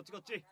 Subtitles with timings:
[0.00, 0.44] っちこっち。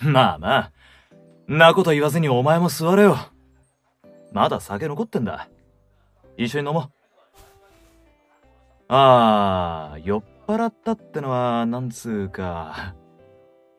[0.04, 0.72] まあまあ
[1.46, 3.16] なこと言わずにお前も座れよ。
[4.32, 5.48] まだ酒残ってんだ。
[6.36, 6.90] 一緒に飲もう。
[8.88, 12.94] ああ酔っ払ったってのはなんつうか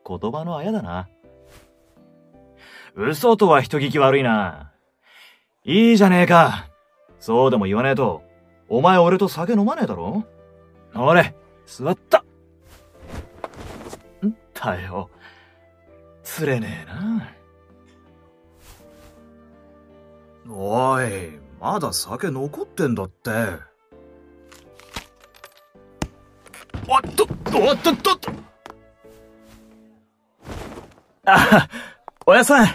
[0.06, 1.08] 言葉のあやだな。
[2.94, 4.72] 嘘とは人聞き悪いな。
[5.64, 6.66] いいじゃねえか。
[7.18, 8.22] そうでも言わねえと、
[8.72, 10.24] お前俺と酒飲まねえだろ？
[10.94, 11.34] 俺、
[11.66, 12.24] 座った。
[14.24, 14.32] ん？
[14.54, 15.10] だよ。
[16.22, 17.34] 釣れねえな。
[20.48, 23.30] おい、まだ酒残ってんだって。
[26.88, 27.26] おっと、
[27.58, 28.30] おっとっとと。
[31.26, 31.68] あ、
[32.24, 32.68] おやさん、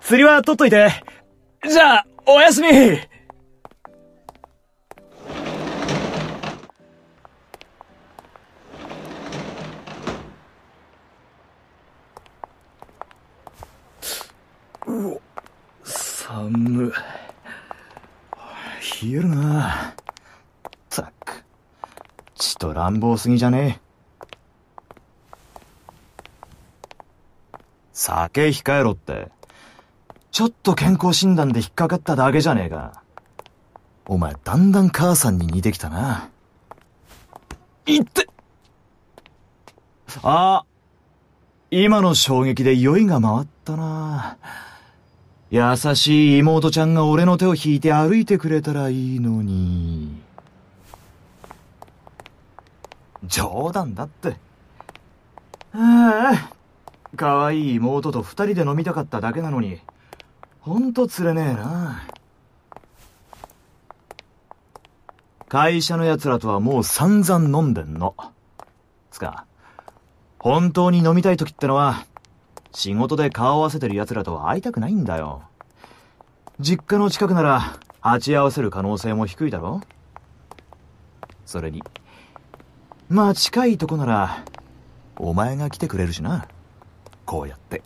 [0.00, 0.90] 釣りは取っといて。
[1.66, 2.68] じゃあ、おやすみ
[19.06, 19.94] えるな。
[19.94, 19.94] っ
[20.90, 21.44] たく、
[22.34, 23.88] ちと乱暴すぎじゃねえ。
[27.92, 29.30] 酒控えろって。
[30.30, 33.02] ちょっと健康診断で引っかかっただけじゃねえか。
[34.06, 36.30] お前、だんだん母さんに似てきたな。
[37.86, 38.26] いって
[40.22, 40.64] あ、
[41.70, 44.38] 今の衝撃で酔いが回ったな。
[45.50, 50.20] 優しい妹ちゃんが俺の手を引いて歩いてくれたらいいのに。
[53.24, 54.36] 冗談だって。
[55.72, 56.50] ああ、
[57.16, 59.80] 可愛い妹と二人で飲みたかっただけなのに、
[60.60, 62.02] ほんと釣れねえな。
[65.48, 68.14] 会社の奴らとはもう散々飲んでんの。
[69.10, 69.46] つか、
[70.38, 72.04] 本当に飲みたい時ってのは、
[72.72, 75.42] 仕事で顔合わせてる奴らとは会いたくないんだよ。
[76.60, 79.80] 実家の近くなら、鉢合わせる可能性も低いだろ
[81.46, 81.82] それに、
[83.08, 84.44] まあ近いとこなら、
[85.16, 86.46] お前が来てくれるしな。
[87.24, 87.82] こうやって。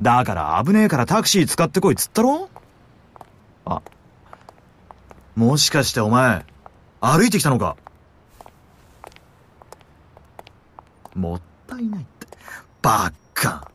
[0.00, 2.48] だから危ねえからタクシー使ってこいっつったろ
[3.66, 3.82] あ、
[5.36, 6.46] もしかしてお前、
[7.00, 7.76] 歩いてきたのか？
[11.20, 12.26] もったいないって。
[12.82, 13.70] バッカ。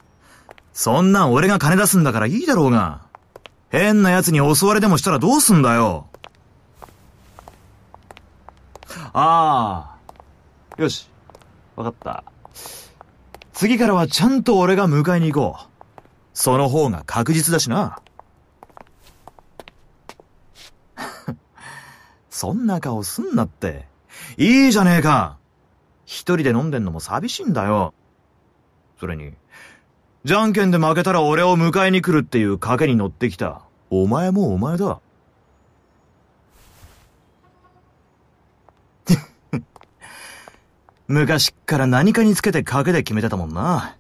[0.74, 3.02] そんなん俺が金出すんだからいいだろうが。
[3.70, 6.08] 変な奴に襲われでもしたらどうすんだよ。
[9.14, 9.98] あ
[10.78, 10.82] あ。
[10.82, 11.10] よし。
[11.76, 12.24] わかった。
[13.54, 15.66] 次からはちゃんと俺が迎えに行こう。
[16.34, 18.00] その方が確実だしな。
[22.30, 23.88] そんな顔すんなって。
[24.38, 25.38] いいじゃねえか。
[26.06, 27.94] 一人で飲んでんのも寂しいんだよ。
[29.00, 29.34] それに、
[30.24, 33.62] じゃんけんで負けたら俺を迎えに来るっていう賭けに乗ってきた。
[33.90, 35.00] お前もお前だ。
[41.08, 43.96] 昔っから何かにつけて賭けで決めてたもんな。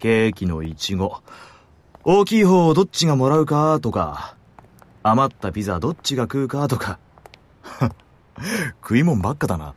[0.00, 1.22] ケーキのイチゴ。
[2.04, 4.34] 大きい方をどっちがもらうかとか、
[5.04, 6.98] 余ったピザどっちが食うかとか。
[8.82, 9.66] 食いもんばっかだな。
[9.66, 9.74] はは。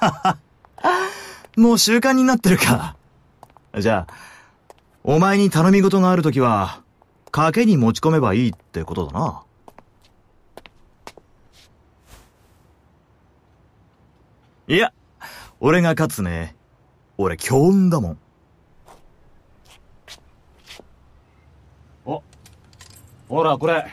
[1.56, 2.96] もう習慣になってるか。
[3.78, 4.14] じゃあ、
[5.04, 6.82] お前に頼み事があるときは、
[7.32, 9.42] 賭けに持ち込めばいいってことだな。
[14.68, 14.92] いや、
[15.58, 16.54] 俺が勝つね。
[17.18, 18.18] 俺強運だもん。
[22.06, 22.20] あ、
[23.28, 23.84] ほらこれ。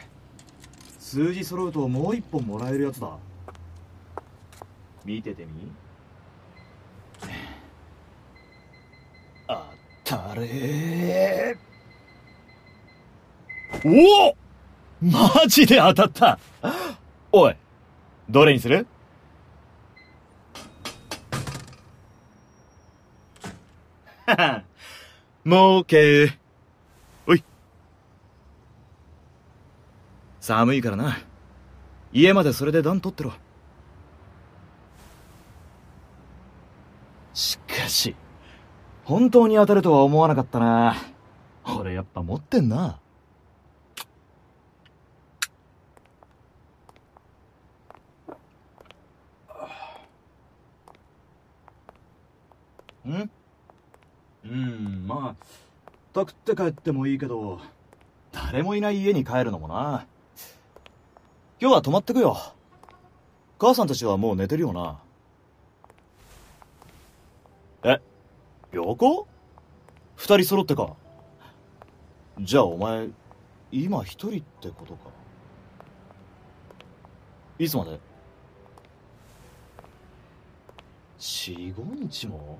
[1.00, 3.18] 数字揃うともう一本もらえるやつだ。
[5.06, 5.72] 見ててみ。
[10.18, 11.56] あれ
[13.86, 14.38] おお
[15.02, 16.40] マジで当たった
[17.32, 17.56] おい、
[18.30, 18.88] どれにする？
[25.46, 26.38] もうけ
[27.28, 27.44] おい。
[30.42, 31.18] 寒いからな。
[32.12, 33.34] 家までそれで暖取ってろ。
[37.34, 38.16] しかし、
[39.08, 40.98] 本当に当たるとは思わなかったな。
[41.80, 43.00] 俺やっぱ持ってんな。
[53.08, 53.30] ん？
[54.44, 55.36] うん、まあ、っ
[56.12, 57.62] たくって帰ってもいいけど、
[58.34, 60.06] 誰もいない家に帰るのもな。
[61.62, 62.38] 今日は泊まってくよ。
[63.58, 65.00] 母さんたちはもう寝てるよな。
[67.84, 68.02] え、
[68.72, 69.28] 旅行？
[70.16, 70.96] 二人揃ってか。
[72.40, 73.10] じゃあお前、
[73.72, 75.10] 今一人ってことか。
[77.60, 78.00] いつまで？
[81.18, 82.60] 四五日も？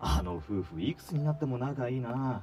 [0.00, 2.42] あの夫婦いくつになっても仲いいな。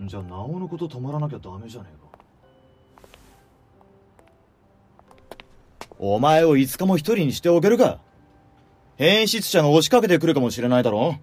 [0.00, 2.08] じゃあなおのこと止まらなきゃダメじゃねえか。
[5.98, 8.00] お前を5日も一人にしておけるか
[8.98, 11.18] 変質者が押しかけてくるかもしれないだろ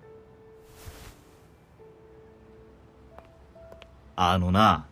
[4.16, 4.86] あのな、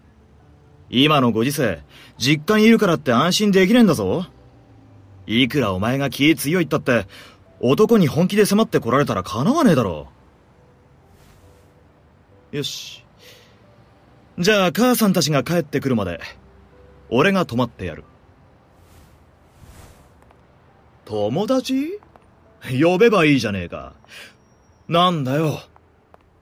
[0.89, 1.81] 今のご時世、
[2.17, 4.25] 実家にいるからって安心できねえんだぞ。
[5.25, 7.07] いくらお前が気強いったって、
[7.61, 10.09] 男に本気で迫ってこられたら叶わねえだろ。
[12.51, 13.05] よし。
[14.37, 16.19] じゃあ母さんたちが帰ってくるまで、
[17.09, 18.03] 俺が泊まってやる。
[21.05, 21.99] 友達？
[22.69, 23.93] 呼べばいいじゃねえか。
[24.87, 25.59] なんだよ。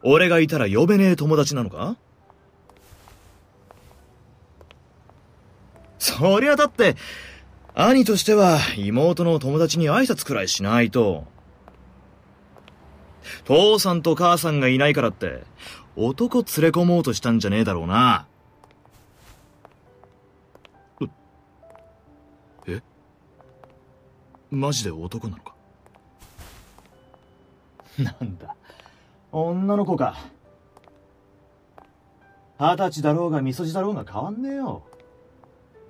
[0.04, 1.96] 俺がいたら呼べねえ友達なのか？
[6.00, 6.96] そりゃだって、
[7.76, 11.26] 兄としては妹の友達に挨拶くらいしないと。
[13.46, 15.44] 父さんと母さんがいないからって、
[15.96, 18.26] 男連れ込もうとしたんじゃねえだろうな。
[22.68, 22.82] え？
[24.50, 25.54] マジで男なのか？
[28.04, 28.56] なんだ。
[29.32, 30.16] 女の子か。
[32.60, 34.84] 二十歳だろうがみそじだろうが変わんねえよ。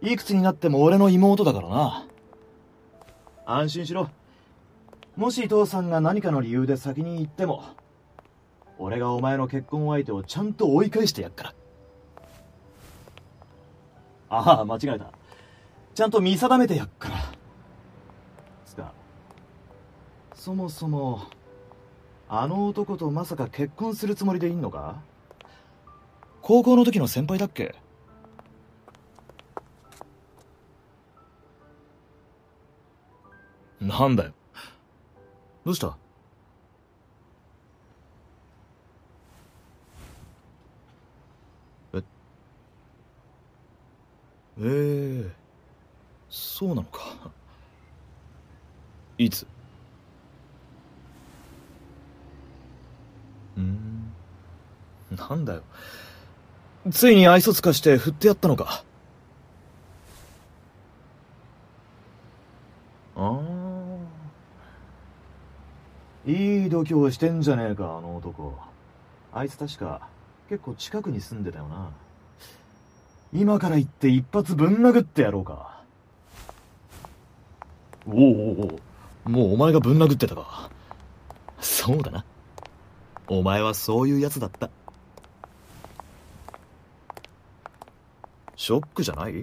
[0.01, 2.07] いくつになっても俺の妹だからな。
[3.45, 4.09] 安心しろ。
[5.15, 7.63] もし父さんが何かの理由で先に行っても、
[8.79, 11.53] 俺がお前の結婚相手をちゃんと追い返してやっから。
[14.29, 15.11] ああ、間違えた。
[15.93, 17.15] ちゃんと見定めてやっから。
[18.65, 18.93] つか、
[20.33, 21.23] そもそも、
[22.33, 25.01] あの男とまさか結婚するつもりでいんのか？
[26.41, 27.75] 高校の時の先輩だっけ？
[33.81, 34.31] なんだよ。
[35.65, 35.97] どうした？
[41.93, 42.01] え、え
[44.61, 45.31] えー、
[46.29, 47.01] そうなのか。
[49.17, 49.45] いつ？
[53.61, 55.61] うんなんだよ。
[56.91, 58.83] ついに愛想つかして振ってやったのか
[63.15, 63.41] ああ。
[66.25, 68.55] いい度胸してんじゃねえか、あの男。
[69.33, 70.07] あいつ確か、
[70.49, 71.89] 結構近くに住んでたよな。
[73.33, 75.81] 今から行って一発ぶん殴ってやろうか。
[78.07, 78.79] おおお
[79.25, 80.69] おもうお前がぶん殴ってたか。
[81.59, 82.25] そうだな。
[83.33, 84.69] お前はそういう奴だった。
[88.57, 89.41] ショックじゃない？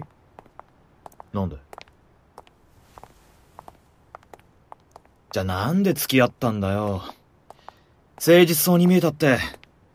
[1.33, 1.55] なんで？
[5.31, 7.01] じゃあなんで付き合ったんだよ？
[8.17, 9.39] 誠実そうに見えたって、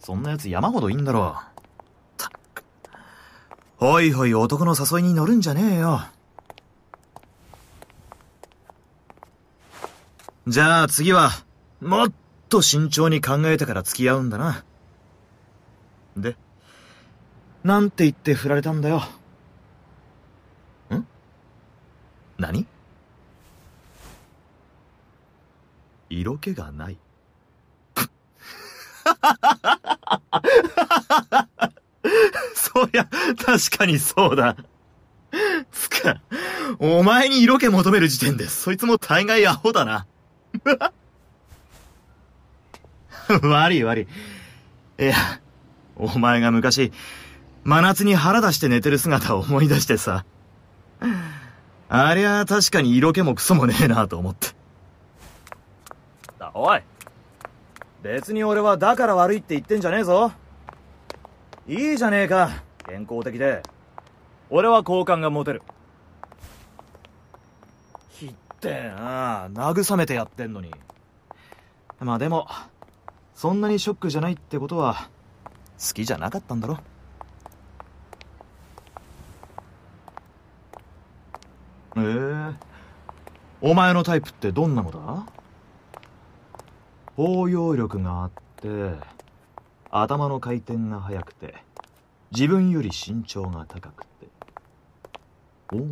[0.00, 1.60] そんな奴山ほどいいんだろう。
[2.16, 2.64] たく。
[3.76, 6.00] ほいほい男の誘いに乗るんじゃねえよ。
[10.48, 11.30] じゃあ次は、
[11.80, 12.12] もっ
[12.54, 14.64] と慎重に考えてから付き合うんだな。
[16.16, 16.36] で、
[17.64, 19.02] なんて言って振られたんだよ。
[20.90, 21.04] ん？
[22.38, 22.68] 何？
[26.08, 26.98] 色気がない。
[32.54, 33.08] そりゃ、
[33.44, 34.56] 確かにそうだ。
[35.72, 36.20] つか、
[36.78, 40.06] お前に色気求める時点で、そいつも大概アホだな。
[43.42, 44.02] 悪い悪
[44.98, 45.04] い。
[45.04, 45.14] いや、
[45.96, 46.92] お前が昔、
[47.64, 50.24] 真夏に腹出して寝てる姿を思い出してさ。
[51.88, 54.54] ありゃ確かに色気もクソもねえなと思って。
[56.56, 56.80] おい
[58.02, 60.30] 別に俺はだから悪いって言ってんじゃねえぞ
[61.66, 63.60] いいじゃねえか健康的で
[64.50, 65.62] 俺は好感が持てる
[68.10, 70.70] ひってえな慰めてやってんのに
[71.98, 72.46] まあでも
[73.34, 75.08] そんなにショックじゃないってことは
[75.78, 76.78] 好きじゃなかったんだろ
[81.96, 82.54] ええー、
[83.60, 85.26] お前のタイプってどんなのだ？
[87.16, 88.94] 包容力があって、
[89.90, 91.54] 頭の回転が速くて、
[92.32, 94.26] 自分より身長が高くて。
[95.72, 95.86] おお。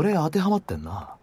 [0.00, 1.14] 俺当てはまってんな。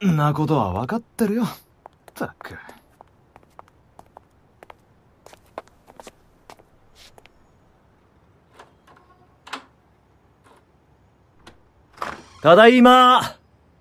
[0.00, 1.44] なことは分かってるよ。
[1.44, 1.48] っ
[2.14, 2.56] たく。
[12.42, 13.36] ただいま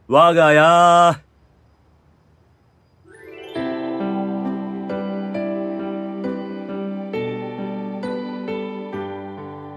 [0.07, 1.21] 我が家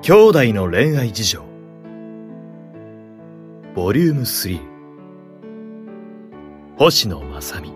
[0.00, 1.44] 兄弟の恋愛事情
[3.74, 4.77] ボリューム3
[6.78, 7.72] 星野正美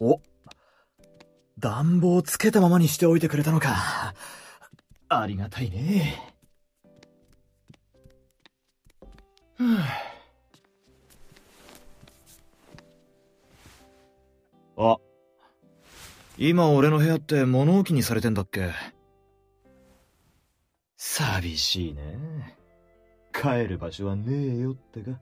[0.00, 0.22] お、
[1.58, 4.14] 暖房つけたままにしておいてくれたのか。
[5.10, 6.33] ありがたいね。
[16.46, 18.70] 今俺の部屋って物置にされてんだっけ？
[20.94, 22.58] 寂しいね。
[23.32, 25.18] 帰る場所はねえよってか。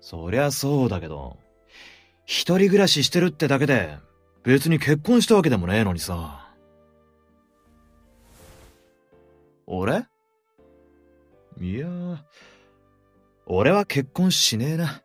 [0.00, 1.38] そりゃそうだけど、
[2.24, 3.96] 一人暮らししてるってだけで、
[4.42, 6.52] 別に結婚したわけでもねえのにさ。
[9.68, 10.04] 俺？
[11.60, 11.86] いや
[13.46, 15.00] 俺は結婚しねえな。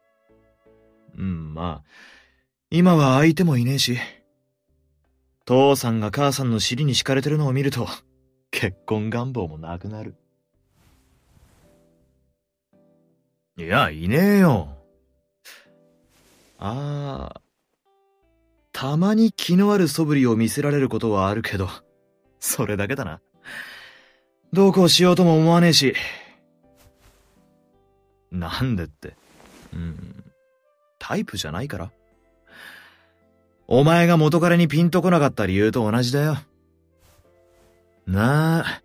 [1.16, 2.17] うん、まあ、
[2.70, 3.98] 今は相手もいねえし。
[5.46, 7.88] 父さんが母さんの尻に敷かれてるのを見ると、
[8.52, 10.16] 結婚願望もなくなる。
[13.58, 14.68] いや、いねえよ。
[16.60, 17.42] ああ、
[18.74, 21.70] たまに気のある素振りを見せられることはあるけど、
[22.42, 23.22] それだけだな。
[24.52, 25.96] どうこうしようとも思わねえし。
[28.30, 29.16] なんでって。
[29.74, 30.24] うん。
[31.00, 31.92] タイプじゃないから
[33.68, 36.38] お前が元彼にピンとこなかった理由と同じだよ。
[38.06, 38.82] なあ、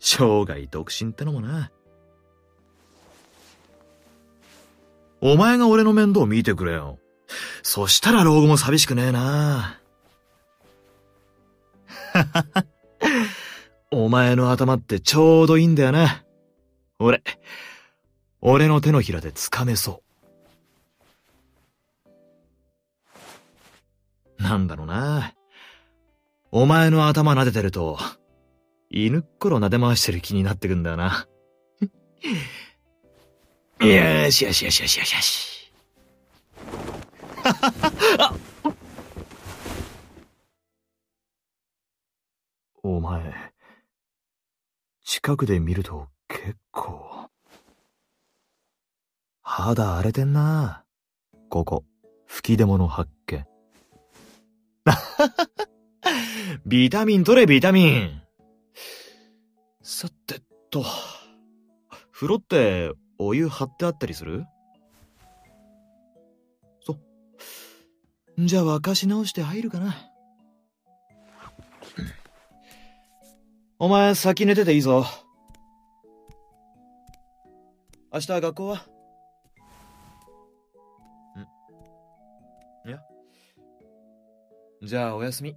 [0.00, 1.70] 生涯独身ってのもな。
[5.20, 6.98] お前が俺の面倒見てくれよ。
[7.62, 9.80] そしたら老後も寂しくねえな。
[13.92, 16.24] お前の頭ってちょうどいいんだよな。
[16.98, 17.22] 俺、
[18.40, 20.05] 俺の手のひらで掴めそう。
[24.38, 25.32] なんだろうな。
[26.50, 27.98] お前の頭撫でてると、
[28.90, 31.26] 犬っころ撫で回してる気になってくんだよな。
[33.80, 35.72] よ しよしよしよしよしよし。
[42.82, 43.52] お前、
[45.04, 47.28] 近くで見ると結構、
[49.42, 50.84] 肌荒れてんな。
[51.48, 51.84] ここ、
[52.26, 53.46] 吹き出物発見。
[56.64, 58.22] ビタミン取れ、ビタミン？
[59.82, 60.40] さて
[60.70, 60.84] と、
[62.12, 64.44] 風呂ってお湯張ってあったりする？
[68.38, 69.96] じゃあ沸かし直して入るかな。
[73.80, 75.06] お前先寝てていいぞ。
[78.12, 78.84] 明日学校は？
[84.86, 85.56] じゃあおやすみ。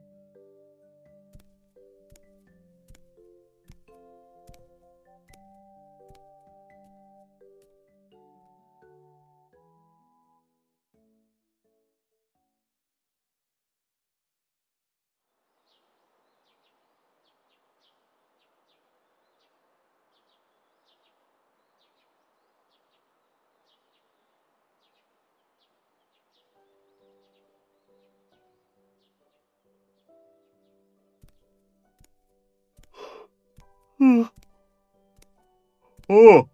[36.11, 36.49] おう。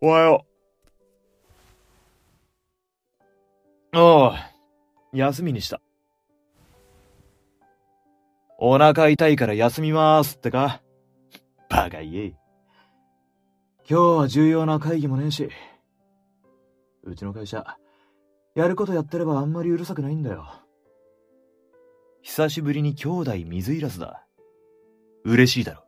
[0.00, 0.46] おはよ
[3.92, 3.98] う。
[3.98, 4.32] おう。
[5.12, 5.80] 休みにした。
[8.58, 10.80] お腹痛いから休みまーすってか
[11.68, 12.34] バカ言え。
[13.90, 15.48] 今日は重要な会議もねえし。
[17.02, 17.76] うちの会社、
[18.54, 20.46] やることやってればあんまりうるさくないんだよ。
[22.22, 24.24] 久しぶりに兄弟水入らずだ。
[25.24, 25.81] 嬉しいだろ。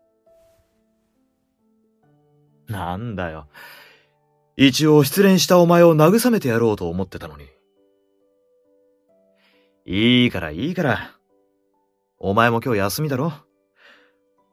[2.69, 3.47] なんだよ。
[4.57, 7.47] 一応失恋したお前を慰めてやろうと思ってたのに。
[9.87, 11.19] いいからいいから。
[12.19, 13.33] お前も今日休みだろ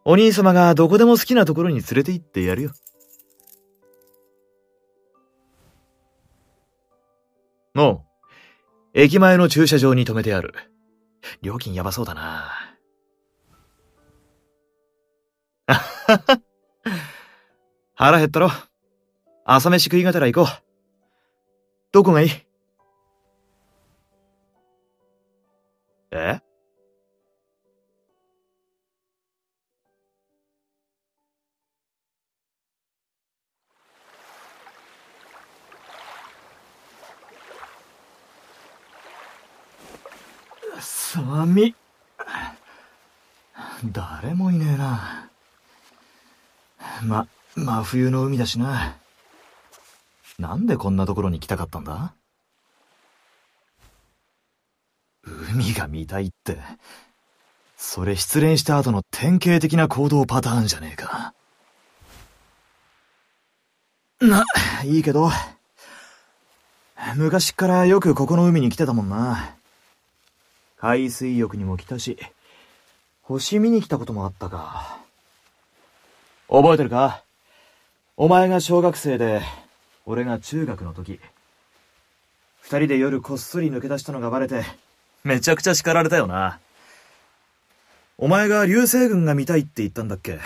[0.03, 2.71] お兄様がどこでも好きなところに連れて行ってやるよ。
[7.77, 8.01] おう。
[8.93, 10.53] 駅前の駐車場に止めてある。
[11.41, 12.51] 料金やばそうだな。
[15.67, 16.50] あはは。
[18.03, 18.49] 腹減ったろ。
[19.45, 20.63] 朝飯食いがてら行こう。
[21.91, 22.31] どこがいい
[26.09, 26.41] え
[40.79, 41.75] 寒
[43.85, 45.29] 誰もいねえな。
[47.03, 48.97] ま、真冬の海だしな。
[50.39, 52.13] なんでこんなところに来たかったんだ？
[55.23, 56.57] 海が見たいって、
[57.77, 61.33] それ失恋した後の典型的な行動パターンじゃねえか。
[64.19, 64.45] な、
[64.83, 65.29] いいけど、
[67.15, 69.55] 昔からよくここの海に来てたもんな。
[70.77, 72.17] 海水浴にも来たし、
[73.21, 74.97] 星見に来たこともあったか。
[76.47, 77.23] 覚えてるか？
[78.23, 79.41] お前が小学生で、
[80.05, 81.19] 俺が中学の時。
[82.61, 84.63] 二人で夜こっそり抜け出したのがバレて、
[85.23, 86.59] めちゃくちゃ叱られたよな。
[88.19, 90.37] お前が流星群が見たいって言ったんだっけ？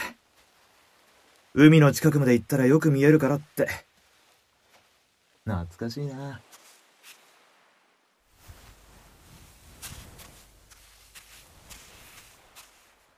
[1.53, 3.67] 海の近くまで行ったらよく見えるからって。
[5.43, 6.39] 懐かしいな。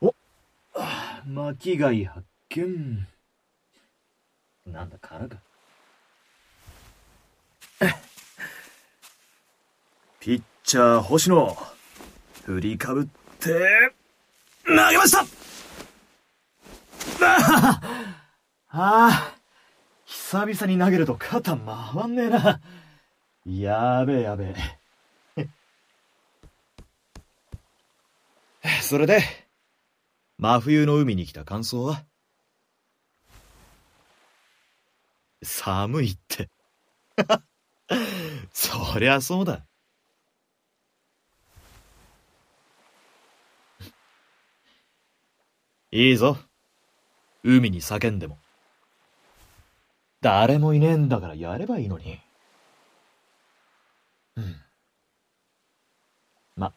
[0.02, 0.15] お
[1.28, 3.08] 巻貝発見。
[4.71, 5.38] なんだ、殻か？
[10.19, 11.58] ピッチャー星野、
[12.43, 13.08] 振りかぶっ
[13.39, 13.93] て、
[14.65, 15.25] 投げました
[18.69, 19.36] ああ、
[20.06, 22.60] 久々に投げると肩回んねえな。
[23.45, 24.53] やべえやべ
[25.38, 25.47] え。
[28.82, 29.23] それで、
[30.38, 32.03] 真冬の海に来た感想は？
[35.43, 36.50] 寒いって。
[38.54, 39.65] そりゃそうだ。
[45.91, 46.38] いいぞ。
[47.43, 48.38] 海に叫んでも。
[50.21, 52.19] 誰もいねえんだからやればいいのに。
[54.36, 54.56] うん。
[56.56, 56.73] ま、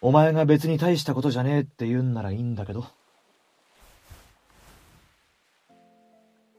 [0.00, 2.86] お前が別に大したことじゃねえって言うんならいいんだけど。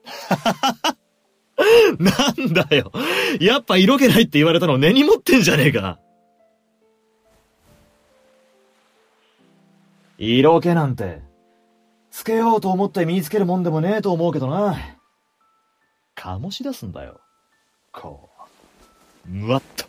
[1.99, 2.91] なんだよ。
[3.39, 5.99] やっぱ色気ないって言われたの根に持ってんじゃねえか。
[10.17, 11.21] 色気なんて、
[12.11, 14.77] つけようと思って身につけるもんでもねえと思うけどな。
[16.15, 17.19] 醸し出すんだよ。
[17.91, 18.29] こ
[19.25, 19.85] う、むわっと。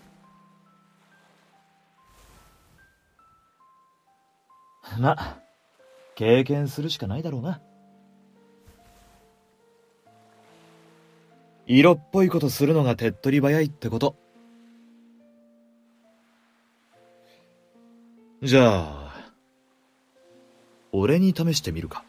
[4.99, 5.39] ま、
[6.15, 7.61] 経験するしかないだろうな。
[11.67, 14.17] 色っぽいことするのが手っ取り早いってこと。
[18.43, 19.33] じゃあ、
[20.93, 22.05] 俺に試してみるか。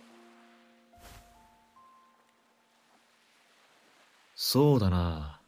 [4.35, 5.39] そうだな。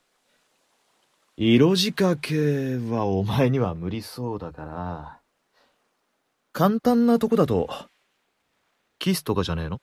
[1.36, 5.20] 色仕掛けはお前には無理そうだから、
[6.52, 7.70] 簡単なとこだと、
[8.98, 9.80] キスとかじゃねえの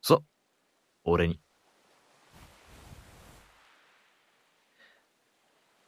[0.00, 0.24] そ、
[1.04, 1.40] 俺に。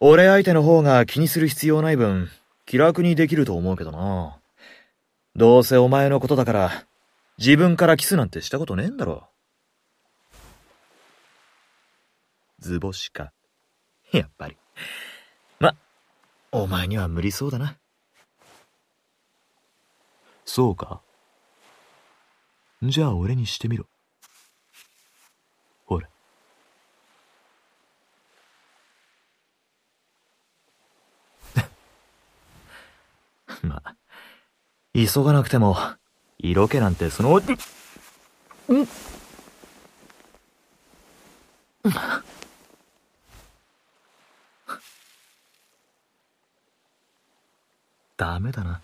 [0.01, 2.29] 俺相手の方が気にする必要ない分、
[2.67, 4.39] 気楽にできると思うけどな。
[5.37, 6.87] どうせお前のことだから、
[7.39, 9.29] 自分からキスなんてしたことねえんだろ。
[12.59, 13.33] 図星か。
[14.13, 14.57] やっぱり。
[15.59, 15.75] ま、
[16.51, 17.79] お前には無理そうだな。
[20.45, 21.01] そうか。
[22.83, 23.87] じゃあ俺にしてみろ。
[33.67, 33.83] ま、
[34.95, 35.77] 急がなくても、
[36.39, 37.43] 色気なんてその、ん、
[48.17, 48.81] ダメだな。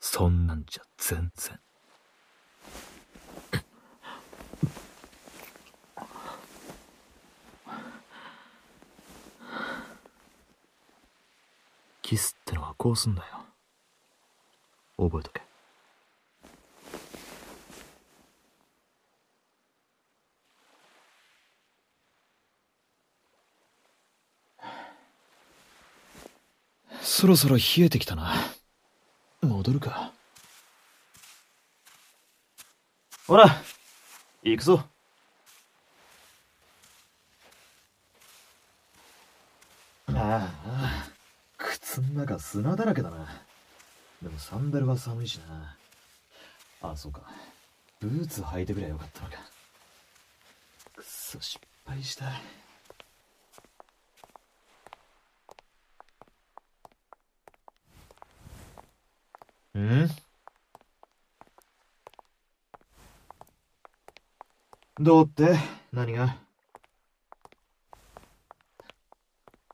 [0.00, 1.58] そんなんじゃ全然。
[12.02, 13.28] キスってのはこうすんだよ。
[14.96, 15.42] 覚えとけ。
[27.02, 28.32] そろそろ冷えてきたな。
[29.42, 30.12] 戻るか。
[33.26, 33.60] ほら、
[34.44, 34.84] 行くぞ。
[40.14, 40.97] ああ、
[41.98, 43.26] 靴の中砂だらけだな。
[44.22, 45.76] でもサンダルは寒いしな。
[46.80, 47.22] あ、そうか。
[48.00, 49.36] ブーツ履いてくりゃよかったのか。
[50.96, 52.26] くそ、失敗した。
[59.78, 60.08] ん？
[65.00, 65.56] どうって？
[65.92, 66.36] 何が？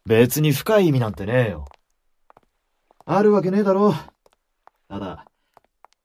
[0.07, 1.67] 別に深い意味なんてねえよ。
[3.07, 3.95] あるわけねえだろ。
[4.89, 5.27] ただ、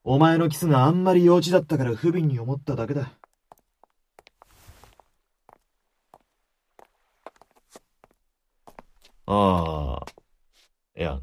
[0.03, 3.13] お前のキスがあんまり幼稚だったから不憫に思っただけだ。
[9.27, 10.05] ああ。
[10.97, 11.19] いや、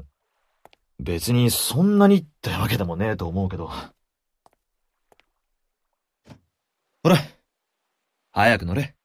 [0.99, 3.69] 別にそんなにってわけでもねえと思うけど。
[7.03, 7.17] ほら、
[8.31, 8.96] 早く乗れ。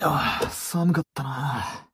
[0.00, 1.86] ああ、寒かったな。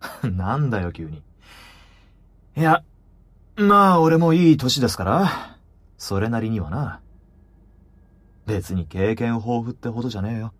[0.30, 1.22] なんだよ、急に。
[2.56, 2.84] いや、
[3.56, 5.58] まあ、俺もいい年ですから、
[5.98, 7.00] それなりにはな。
[8.46, 10.52] 別に経験豊富ってほどじゃねえよ。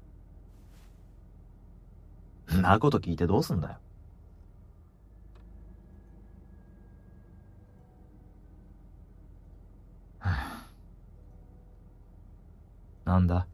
[2.60, 3.81] なこと聞いてどうすんだよ。
[13.04, 13.46] なんだ？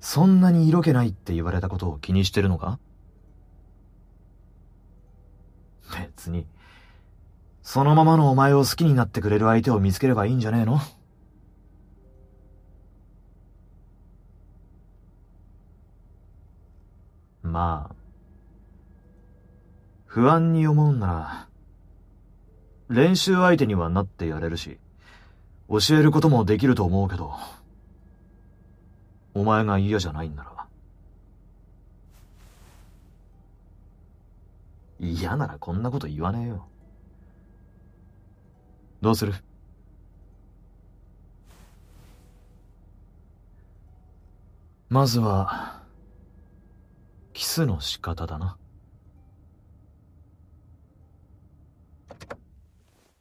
[0.00, 2.78] そんなに色気ないって言われたことを気にしてるのか？
[6.16, 6.46] 別に、
[7.62, 10.80] そのままのお前を好きになってくれる相手を見つければいいんじゃねえの？
[17.42, 17.94] まあ、
[20.06, 21.48] 不安に思うんなら、
[22.88, 24.78] 練習相手にはなってやれるし、
[25.68, 27.34] 教えることもできると思うけど、
[29.34, 30.52] お前が嫌じゃないんなら。
[35.00, 36.68] 嫌ならこんなこと言わねえよ。
[39.00, 39.34] どうする？
[44.88, 45.82] まずは、
[47.32, 48.58] キスの仕方だな。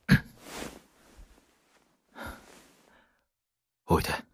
[3.88, 4.31] おいで。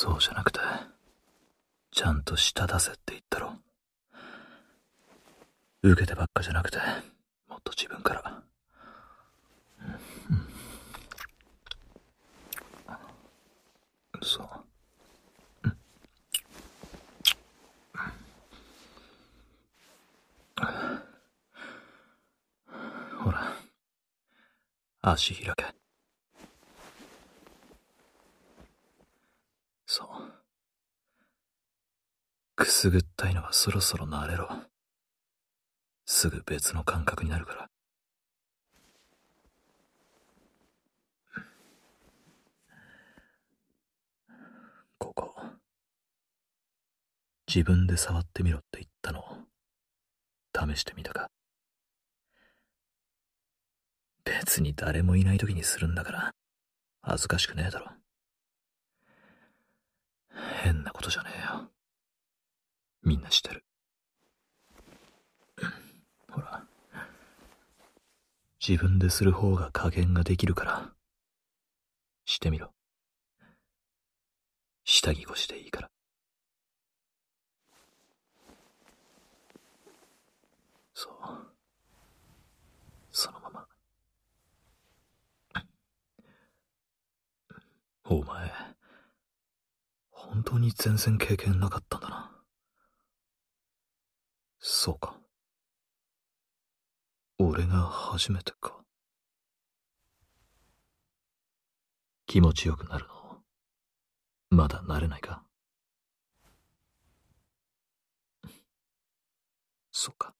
[0.00, 0.60] そうじゃなくて、
[1.90, 3.52] ちゃんと舌出せって言ったろ。
[5.82, 6.78] 受けてばっかじゃなくて、
[7.48, 8.42] もっと自分から。
[14.22, 14.46] そう。
[23.24, 23.52] ほら、
[25.02, 25.78] 足開け。
[29.90, 30.08] そう。
[32.54, 34.46] くすぐったいのはそろそろ慣れろ。
[36.04, 37.70] すぐ別の感覚になるから。
[44.98, 45.34] ここ。
[47.46, 49.38] 自分で触ってみろって言ったのを
[50.54, 51.30] 試してみたか。
[54.24, 56.32] 別に誰もいない時にするんだから
[57.00, 57.86] 恥ずかしくねえだろ。
[60.62, 61.77] 変なことじゃねえよ。
[63.02, 63.64] みんなしてる。
[66.30, 66.64] ほら。
[68.66, 70.92] 自分でする方が加減ができるから。
[72.26, 72.72] してみろ。
[74.84, 75.90] 下着越しでいいから。
[80.94, 81.14] そう。
[83.10, 83.68] そのまま。
[88.04, 88.50] お前、
[90.10, 92.37] 本当に全然経験なかったんだな。
[94.70, 95.16] そうか。
[97.38, 98.76] 俺が初めてか。
[102.26, 103.38] 気持ちよくなるの、
[104.50, 105.42] まだ慣れないか。
[109.90, 110.34] そうか。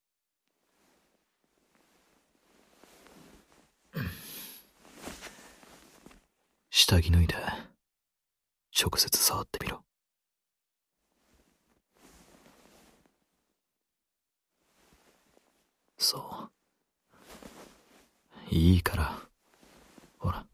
[6.68, 7.34] 下着脱いで、
[8.78, 9.87] 直接触ってみろ。
[15.98, 16.48] そ
[18.50, 18.54] う。
[18.54, 19.18] いいから、
[20.18, 20.46] ほら。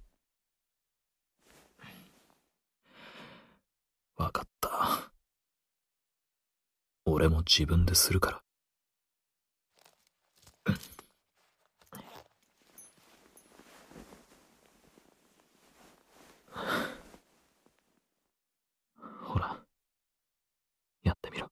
[4.17, 5.11] わかった。
[7.05, 8.43] 俺も自分でするから。
[19.23, 19.57] ほら、
[21.03, 21.51] やってみろ。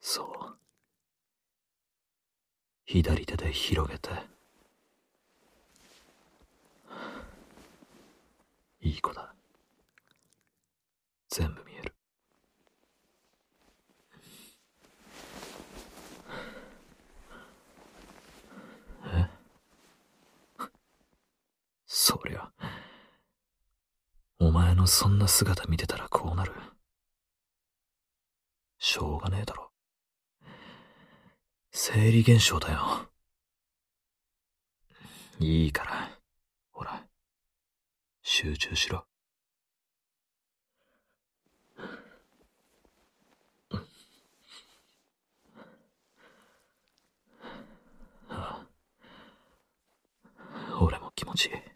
[0.00, 0.56] そう。
[2.92, 4.10] 左手で広げて。
[8.80, 9.32] いい子だ。
[11.28, 11.94] 全部見える。
[19.04, 19.28] え
[21.86, 22.50] そりゃ。
[24.40, 26.52] お前のそんな姿見てたらこうなる。
[28.80, 29.69] しょうがねえだろ。
[31.92, 33.08] 生理現象だよ。
[35.40, 36.08] いいから、
[36.70, 37.04] ほら、
[38.22, 39.04] 集中しろ。
[50.80, 51.69] 俺も気持ちいい。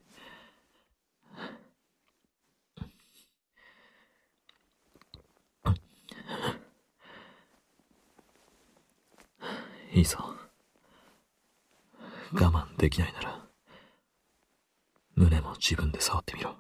[9.95, 10.19] いいぞ。
[12.33, 13.41] 我慢できないなら、
[15.15, 16.57] 胸も自分で触ってみろ。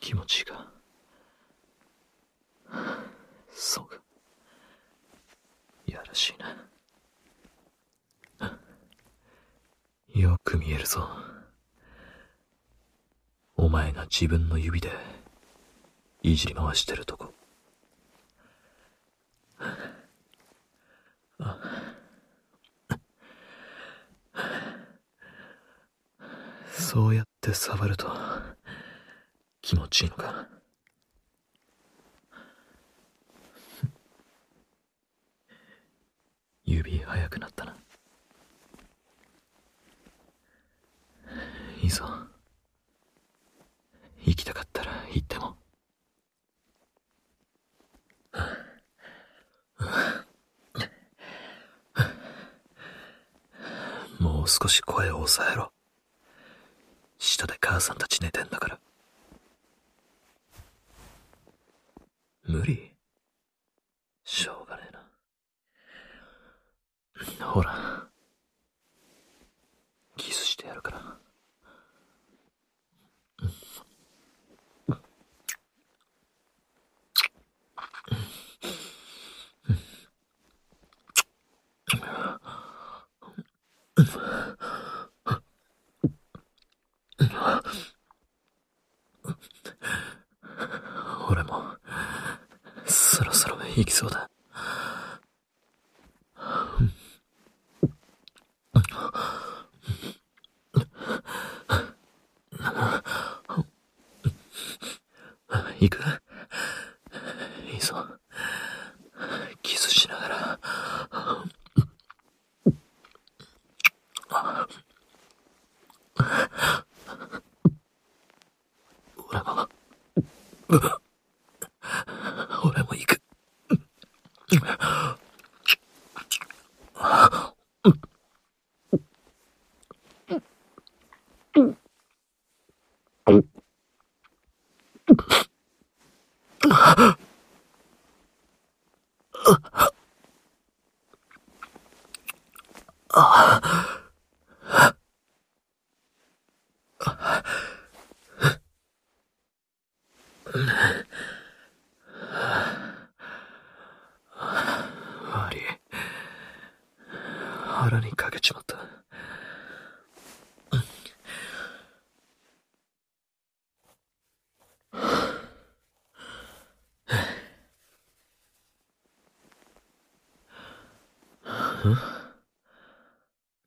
[0.00, 0.72] 気持ちいいか。
[3.52, 4.00] そうか。
[5.86, 6.56] やらしいな。
[10.14, 11.06] よく見えるぞ。
[13.62, 14.90] お前が自分の指で
[16.22, 17.34] いじり回してるとこ。
[26.72, 28.10] そうやって触ると
[29.60, 30.48] 気持ちいいのか？
[36.64, 37.76] 指速くなったな。
[41.82, 42.08] いいぞ。
[44.40, 45.56] きたかったら行っても。
[54.18, 55.72] もう少し声を抑えろ。
[57.18, 58.79] 下で母さんたち寝てんだから。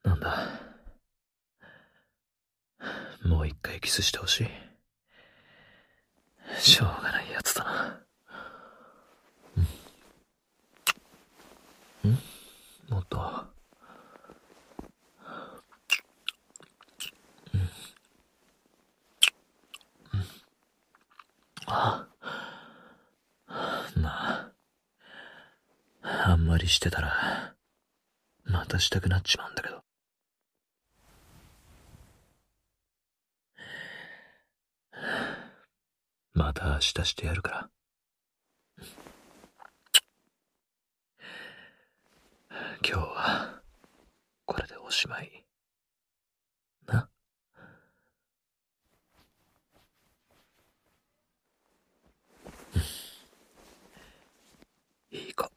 [0.03, 0.47] なんだ？
[3.25, 4.47] もう一回キスしてほしい？
[6.59, 7.99] しょうがないやつだな。
[12.03, 12.11] うん？
[12.11, 12.19] ん？
[12.89, 13.17] もっと？
[17.53, 17.61] うん？
[17.61, 17.63] う
[20.17, 20.25] ん？
[21.67, 22.07] あ？
[23.95, 24.51] な
[26.03, 26.31] あ。
[26.31, 27.52] あんまりしてたら、
[28.73, 29.83] たしたくなっちまうんだけど。
[36.33, 37.69] また明日してやるから。
[42.83, 43.61] 今日は、
[44.45, 45.45] これでおしまい。
[46.87, 47.07] な。
[55.11, 55.53] いい子。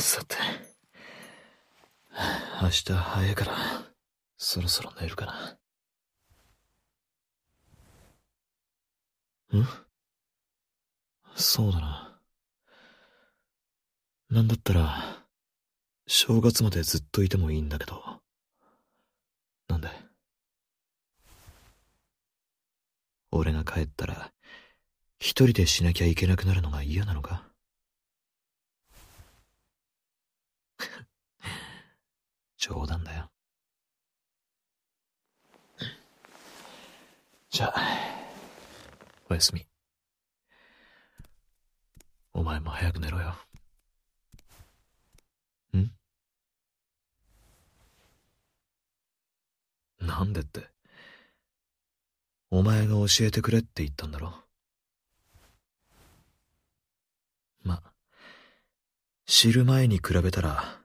[0.00, 0.36] さて。
[2.62, 3.54] 明日早いから、
[4.36, 5.26] そろそろ寝るか
[9.52, 9.58] な。
[9.58, 9.66] ん
[11.36, 12.20] そうだな。
[14.30, 15.24] なんだったら、
[16.30, 18.20] 正月までずっといてもいいんだけど。
[19.66, 19.88] なんで？
[23.32, 24.30] 俺が帰ったら、
[25.18, 27.50] 一人でしなきゃいけなくなるのが嫌なのか？
[32.58, 33.28] 冗談だよ。
[37.50, 37.80] じゃあ、
[39.28, 39.66] おやすみ。
[42.32, 43.34] お前も早く寝ろよ。
[49.99, 50.68] んなんでって。
[52.50, 54.34] お前が教えてくれって言ったんだろ。
[57.62, 57.80] ま、
[59.24, 60.80] 知る前に比べたら、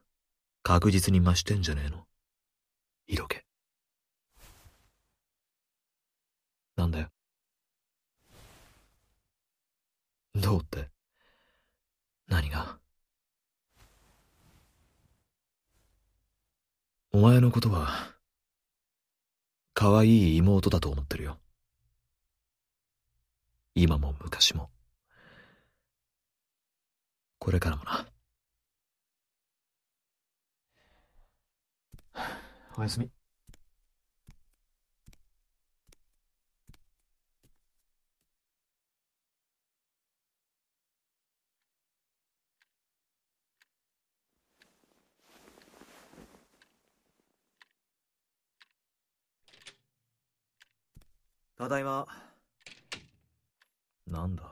[0.62, 2.06] 確実に増してんじゃねえの
[3.08, 3.42] 色気。
[6.76, 7.10] なんだよ。
[10.36, 10.90] どうって
[12.28, 12.78] 何が
[17.12, 18.15] お前のことは、
[19.76, 21.38] 可愛い妹だと思ってるよ。
[23.76, 24.70] 今も昔も。
[27.40, 28.08] これからもな。
[32.78, 33.25] おやすみ。
[51.58, 52.06] ただいま。
[54.08, 54.44] なんだ？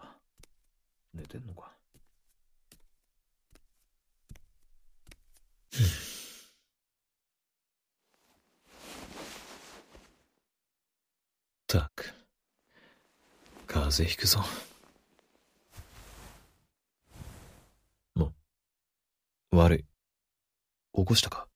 [1.13, 1.69] 寝てんのか？
[5.73, 5.77] っ
[11.67, 12.13] たく。
[13.67, 14.39] 風邪ひくぞ。
[18.15, 18.31] も
[19.51, 19.85] 悪い。
[20.95, 21.47] 起こしたか？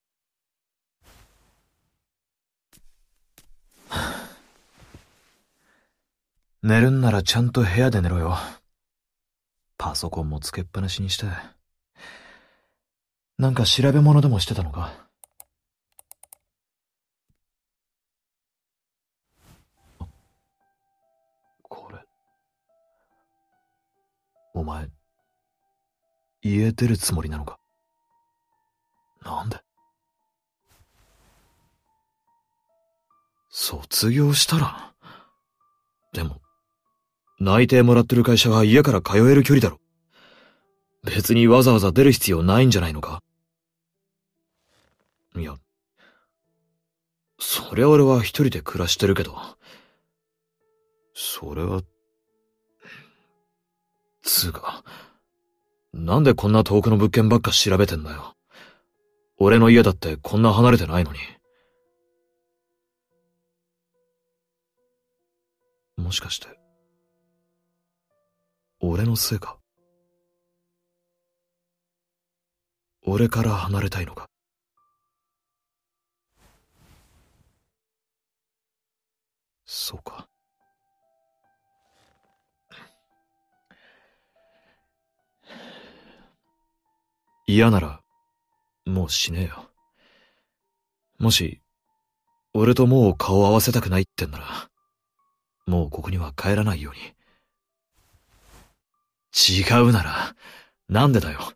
[6.68, 8.38] 寝るんならちゃんと部屋で寝ろよ。
[9.78, 11.26] パソコンもつけっぱなしにして。
[13.38, 14.92] なんか調べ物でもしてたのか
[21.64, 22.00] これ。
[24.54, 24.90] お前、
[26.42, 27.60] 家出るつもりなのか？
[29.24, 29.58] なんで？
[33.50, 34.94] 卒業したら？
[36.12, 36.42] でも、
[37.40, 39.80] 内定もらってる会社は家から通える距離だろ。
[41.04, 43.22] 別にわざわざ出る必要ないんじゃないのか？
[45.36, 45.56] いや、
[47.40, 49.38] そりゃ俺は一人で暮らしてるけど、
[51.14, 51.84] それは、
[54.24, 54.84] つうか、
[55.94, 58.34] なんでこんな遠くの物件ばっか調べてんだよ。
[59.38, 61.20] 俺の家だってこんな離れてないのに。
[65.98, 66.48] もしかして、
[68.80, 69.58] 俺のせいか？
[73.04, 74.28] 俺から離れたいのか？
[79.66, 80.28] そうか。
[87.48, 88.02] 嫌なら、
[88.86, 89.70] もう死ねえよ。
[91.18, 91.62] もし、
[92.54, 94.46] 俺ともう顔合わせたくないってんなら、
[95.66, 97.17] もうここには帰らないように。
[99.38, 100.36] 違うなら、
[100.90, 101.54] なんでだよ？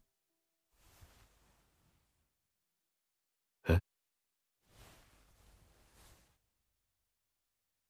[3.70, 3.80] え？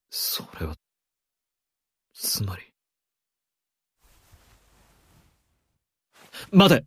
[0.10, 0.76] それは、
[2.14, 2.64] つまり？
[6.52, 6.86] 待て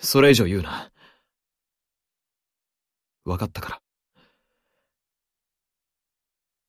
[0.00, 0.92] それ以上言うな。
[3.24, 3.82] わかったから。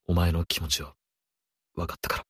[0.06, 0.94] お前の気持ちは、
[1.76, 2.27] わかったから。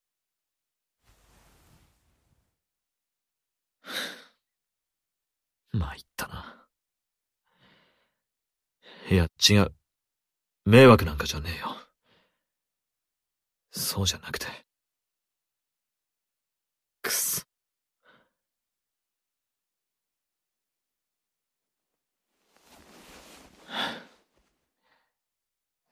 [5.72, 6.66] 参ったな。
[9.10, 9.74] いや、違う。
[10.64, 11.76] 迷惑なんかじゃねえよ。
[13.70, 14.46] そうじゃなくて。
[17.02, 17.42] くそ。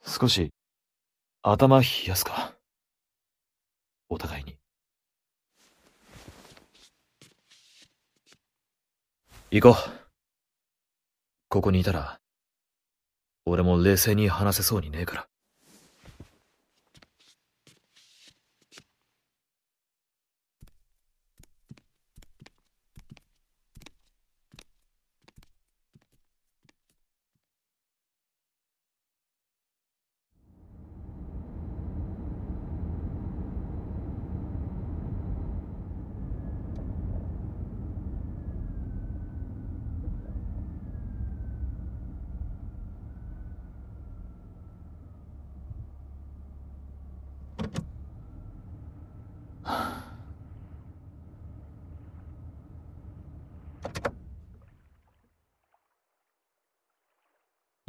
[0.04, 0.52] 少し、
[1.42, 2.54] 頭冷やすか。
[4.08, 4.56] お互いに。
[9.58, 9.90] 行こう。
[11.48, 12.20] ここにいたら、
[13.46, 15.28] 俺も冷静に話せそうにねえから。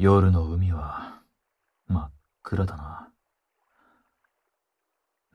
[0.08, 1.20] 夜の海は
[1.90, 3.10] 真っ暗だな。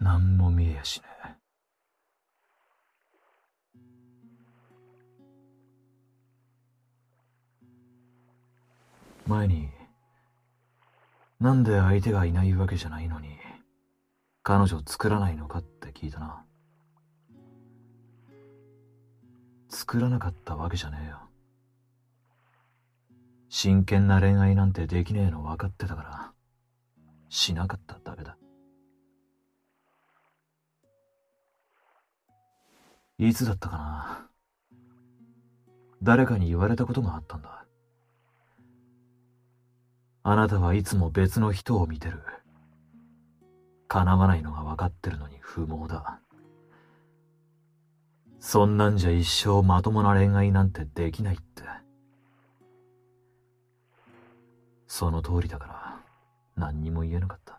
[0.00, 1.36] 何も見えやしね。
[9.26, 9.68] 前に、
[11.38, 13.28] なんで相手がいないわけじゃないのに、
[14.42, 16.46] 彼女作らないのかって聞いたな。
[19.68, 21.21] 作らなかったわけじゃねえよ。
[23.54, 26.32] 真剣な恋愛なんてできねえの分かってたから、
[27.28, 28.38] しなかっただけだ。
[33.18, 34.26] いつだったかな？
[36.02, 37.66] 誰かに言われたことがあったんだ。
[40.22, 42.22] あなたはいつも別の人を見てる。
[43.86, 46.20] 叶わないのが分かってるのに不毛だ。
[48.40, 51.64] そんなんじゃ一生まともな恋愛なんてできないって。
[54.94, 56.00] その通りだから、
[56.54, 57.58] 何にも言えなかった。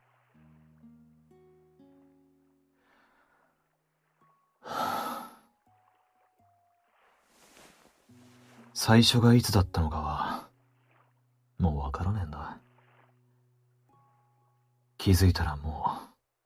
[8.75, 10.47] 最初がいつだったのかは、
[11.57, 12.59] もうわからねえんだ。
[14.99, 15.91] 気づいたらも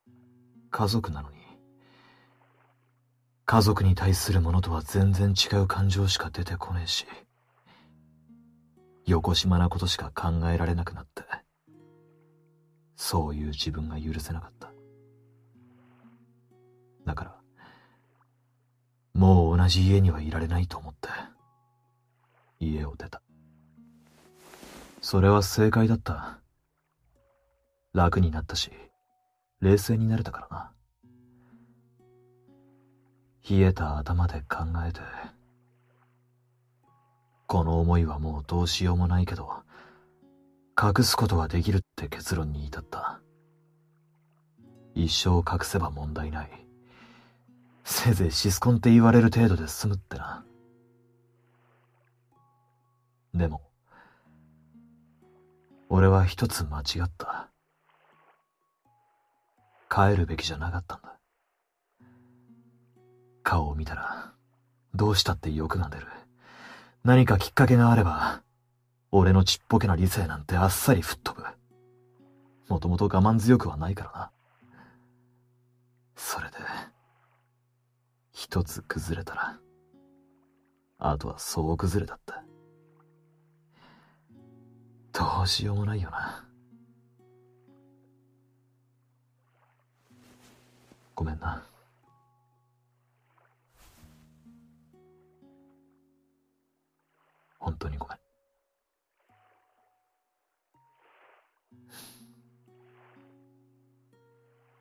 [0.07, 0.11] う、
[0.71, 1.35] 家族なのに。
[3.43, 7.05] 家族に対するものとは全然違う感情しか出てこねえし、
[9.07, 11.23] 横島なことしか考えられなくなって、
[12.97, 14.69] そういう自分が許せなかった。
[17.05, 17.35] だから、
[19.13, 21.07] もう同じ家にはいられないと思って、
[22.59, 23.21] 家を出た。
[25.01, 26.39] それは正解だった。
[27.93, 28.71] 楽になったし、
[29.61, 30.71] 冷静になれたからな。
[33.49, 34.99] 冷えた頭で考えて、
[37.47, 39.63] この思いはもうどうしようもないけど、
[40.79, 43.21] 隠すことはできるって結論に至った。
[44.93, 46.49] 一生隠せば問題ない。
[47.85, 50.45] せいぜいシスコンって言われる程度で済むってな。
[53.33, 53.61] でも、
[55.87, 57.49] 俺は一つ間違った。
[59.89, 61.17] 帰るべきじゃなかったんだ。
[63.41, 64.33] 顔を見たら、
[64.93, 66.16] どうしたって欲が出る。
[67.03, 68.41] 何かきっかけがあれば、
[69.11, 71.47] 俺のちっぽけな理性なんてあっさり吹っ飛ぶ。
[72.67, 74.31] もともと我慢強くはないからな。
[76.15, 76.57] それで、
[78.33, 79.57] 一つ崩れたら、
[80.99, 82.43] あとはそう崩れだった。
[85.13, 86.43] どうしようもないよな。
[91.15, 91.63] ごめんな。
[97.59, 98.17] 本当にごめん。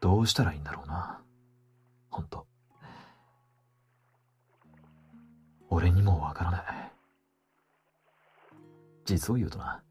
[0.01, 1.21] どうしたらいいんだろうな。
[2.11, 2.47] ほんと。
[5.69, 6.63] 俺にもわからない。
[9.05, 9.83] 実を言うとな。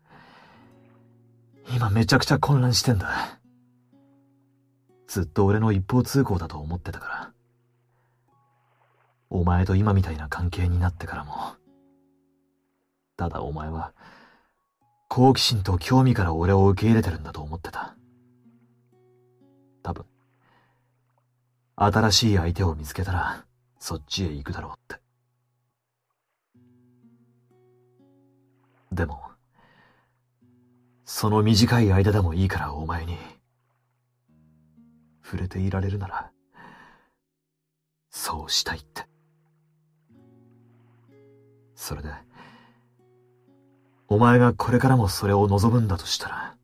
[1.74, 3.40] 今めちゃくちゃ混乱してんだ。
[5.08, 7.32] ずっと俺の一方通行だと思ってたから。
[9.30, 11.56] お前と今みたいな関係になってからも。
[13.18, 13.94] ただお前は、
[15.08, 17.96] 好奇心と興味から俺を受け入れてるんだと思ってた。
[19.84, 20.06] 多分、
[21.76, 23.46] 新しい相手を見つけたら、
[23.80, 25.02] そっちへ行くだろうって。
[28.92, 29.22] でも、
[31.04, 33.18] その短い間でもいいからお前に、
[35.24, 36.32] 触れていられるなら、
[38.10, 39.08] そうしたいって。
[41.76, 42.10] それで、
[44.08, 46.56] お前がこれからもそれを望むんだとしたら、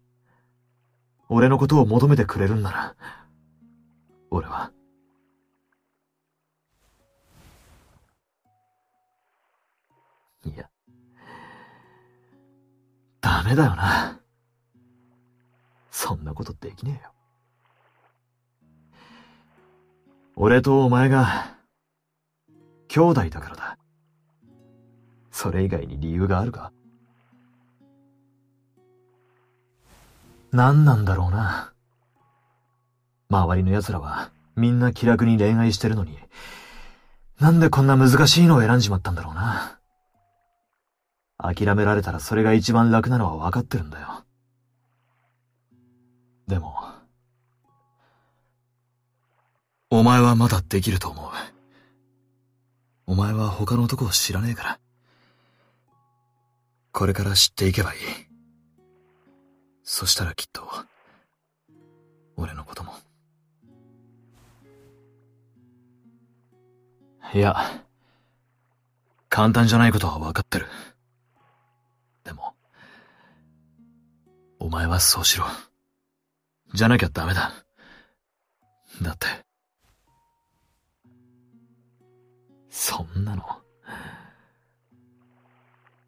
[1.27, 2.95] 俺のことを求めてくれるんなら、
[4.29, 4.71] 俺は、
[10.45, 10.69] いや、
[13.21, 14.19] ダメだよな。
[15.89, 17.11] そんなことできねえよ。
[20.35, 21.57] 俺とお前が、
[22.87, 23.77] 兄弟だからだ。
[25.31, 26.71] それ以外に理由があるか？
[30.51, 31.73] 何なんだろうな。
[33.29, 36.17] 周りの奴らはみんな気楽に恋愛してるのに、
[37.39, 39.79] なんでこんな難しいのを選んじまったんだろうな。
[41.37, 44.25] 諦められたらそれが一番楽なのは分かってるんだよ。
[46.47, 46.75] でも、
[49.89, 51.31] お前はまだできると思う。
[53.07, 54.79] お前は他の男を知らねえから。
[56.91, 58.30] これから知っていけばいい。
[59.93, 60.65] そしたらきっと、
[62.37, 62.93] 俺のことも。
[67.33, 67.57] いや、
[69.27, 70.67] 簡単じゃないことは分かってる。
[72.23, 72.53] でも、
[74.59, 75.43] お前はそうしろ。
[76.73, 77.51] じゃなきゃダメだ。
[79.01, 79.27] だって、
[82.69, 83.43] そんなの。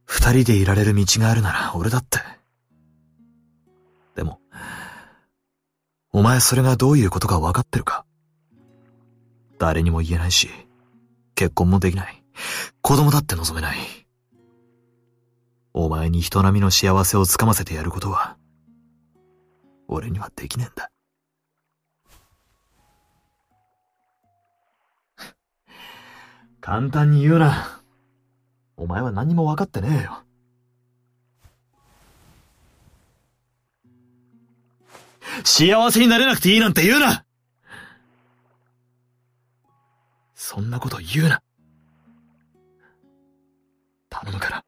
[0.06, 2.43] 二人でいられる道があるなら俺だって。
[6.12, 8.06] お前それがどういうことか分かってるか？
[9.60, 10.50] 誰にも言えないし、
[11.36, 12.24] 結婚もできない。
[12.82, 13.78] 子供だって望めない。
[15.74, 18.38] お前に人並みの幸せをつかませてやることは、
[19.88, 20.92] 俺にはできねえんだ。
[26.62, 27.82] 簡単に言うな。
[28.78, 30.24] お前は何も分かってねえよ。
[35.44, 37.26] 幸せになれなくていいなんて言うな
[40.36, 41.42] そんなこと言うな。
[44.10, 44.66] 頼むから。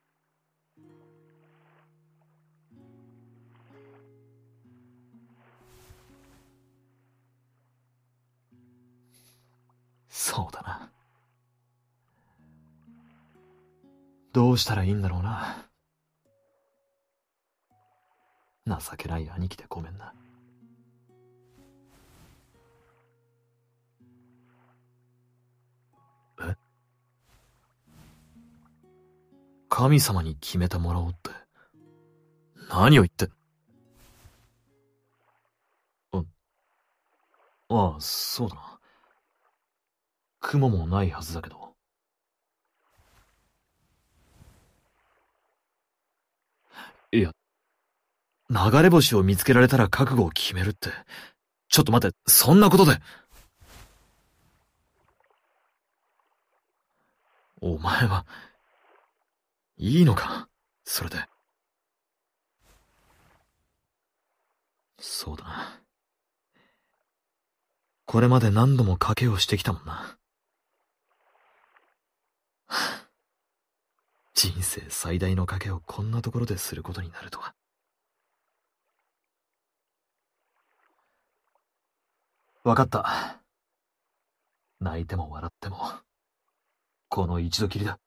[10.10, 10.90] そうだな。
[14.34, 15.68] どうしたらいいんだろうな。
[18.66, 20.14] 情けない兄貴でごめんな。
[29.78, 31.32] 神様に決めてもらおうって。
[32.70, 33.30] 何を言って
[36.14, 38.80] あ、あ、そうだな。
[40.40, 41.74] 雲もないはずだけど。
[47.12, 47.34] いや、
[48.50, 50.90] 流れ星を見つけられたら覚悟を決めるって。
[51.68, 52.98] ちょっと待って、そんなことで。
[57.60, 58.26] お前は、
[59.78, 60.48] いいのか？
[60.86, 61.18] それで。
[65.00, 65.82] そうだな。
[68.06, 70.18] これまで何度も賭けをしてきたもんな。
[74.34, 77.54] 人生最大の賭けをこんなところですることになるとは。
[82.64, 83.42] わかった。
[84.80, 85.78] 泣いても笑っても、
[87.10, 88.00] この一度きりだ。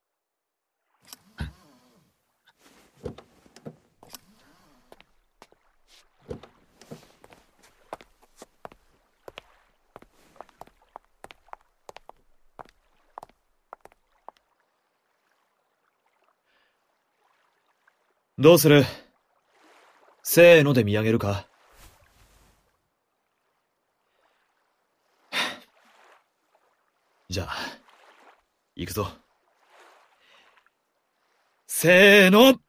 [18.40, 18.84] どうする？
[20.22, 21.48] せーので見上げるか。
[27.28, 27.56] じゃあ、
[28.76, 29.08] 行くぞ。
[31.66, 32.60] せーの。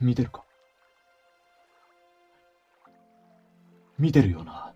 [0.00, 0.44] 見てるか？
[3.98, 4.74] 見てるよな。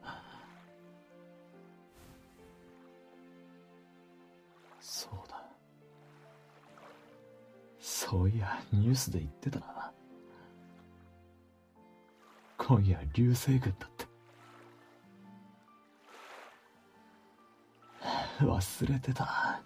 [4.81, 5.45] そうだ。
[7.81, 9.93] そういや、ニュースで言ってたな。
[12.57, 14.07] 今夜、流星群だって。
[18.45, 19.63] 忘れてた。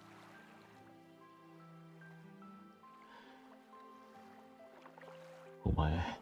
[5.65, 6.21] お前、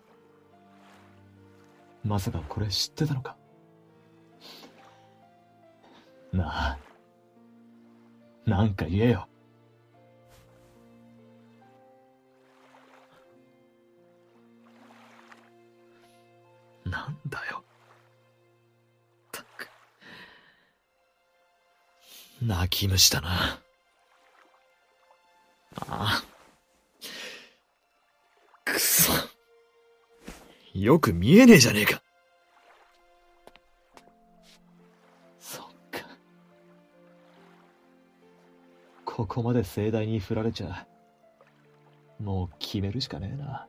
[2.04, 3.36] まさかこれ知ってたのか？
[6.32, 6.78] なあ、
[8.46, 9.26] なんか言えよ。
[16.84, 17.64] なんだよ。
[19.32, 19.68] たく。
[22.42, 23.28] 泣き虫だな。
[25.88, 26.24] ああ。
[28.64, 29.12] くそ。
[30.80, 32.02] よく見えねえじゃねえか。
[35.38, 36.06] そっか。
[39.04, 40.86] ここまで盛大に振られちゃ、
[42.18, 43.66] もう決めるしかねえな。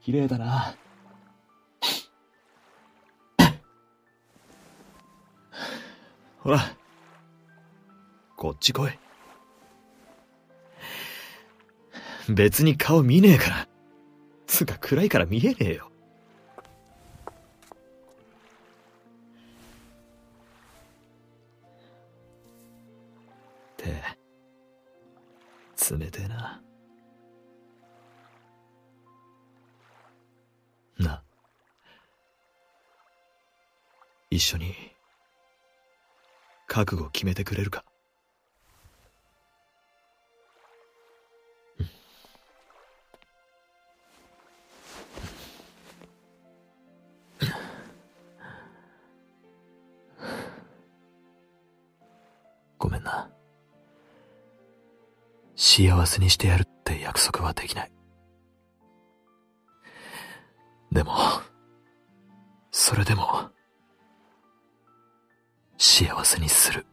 [0.00, 0.76] 綺麗だな。
[6.38, 6.60] ほら。
[8.36, 9.07] こっち来い。
[12.28, 13.68] 別に顔見ねえから。
[14.46, 15.90] つか暗いから見えねえよ。
[23.76, 23.86] 手、
[25.96, 26.62] 冷てえな。
[30.98, 31.22] な。
[34.30, 34.74] 一緒に、
[36.66, 37.84] 覚悟決めてくれるか？
[52.78, 53.30] ごめんな。
[55.56, 57.92] 幸せにしてやるって約束はできない。
[60.92, 61.12] でも、
[62.70, 63.50] それでも、
[65.76, 66.86] 幸せにする。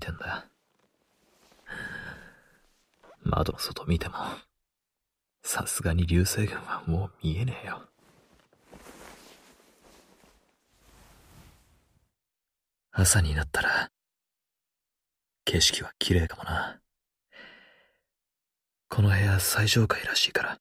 [0.00, 0.46] 見てんだ
[3.22, 4.14] 窓の外見ても、
[5.42, 7.82] さすがに流星群はもう見えねえよ。
[12.92, 13.90] 朝になったら、
[15.44, 16.80] 景色は綺麗かもな。
[18.88, 20.58] この部屋最上階らしいから。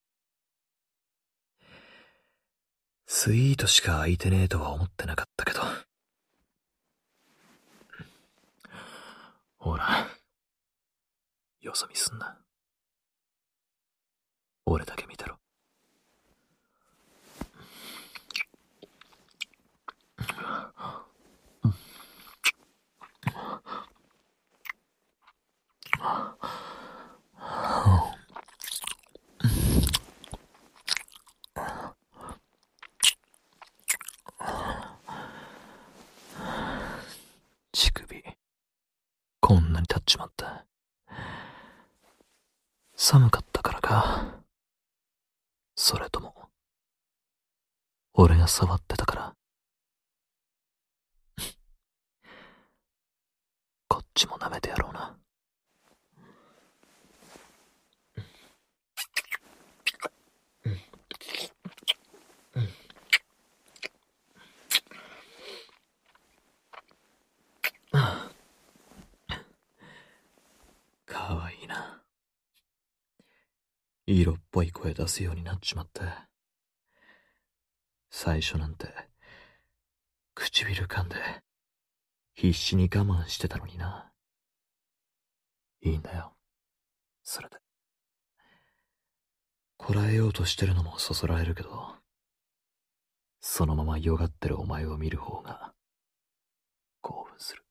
[3.07, 5.61] スイートしか空いてねえとは思ってなかったけど。
[9.59, 10.07] ほら、
[11.59, 12.39] よそ見すんな。
[14.65, 15.35] 俺だけ見てろ。
[37.73, 38.23] 乳首、
[39.41, 40.65] こんなに立っちまった。
[42.95, 44.41] 寒かったからか。
[45.75, 46.49] それとも、
[48.13, 49.35] 俺が触ってたから。
[53.87, 55.19] こっちも舐めてやるうな。
[71.29, 72.01] かわいいな。
[74.19, 76.01] 色っぽい声出すようになっちまって。
[78.09, 78.87] 最初なんて、
[80.33, 81.15] 唇噛んで、
[82.33, 84.11] 必死に我慢してたのにな。
[85.81, 86.35] いいんだよ。
[87.23, 87.55] それで。
[89.77, 91.95] こらえようとしてるのもそそられるけど、
[93.39, 95.73] そのままよがってるお前を見る方が、
[96.99, 97.63] 興奮する。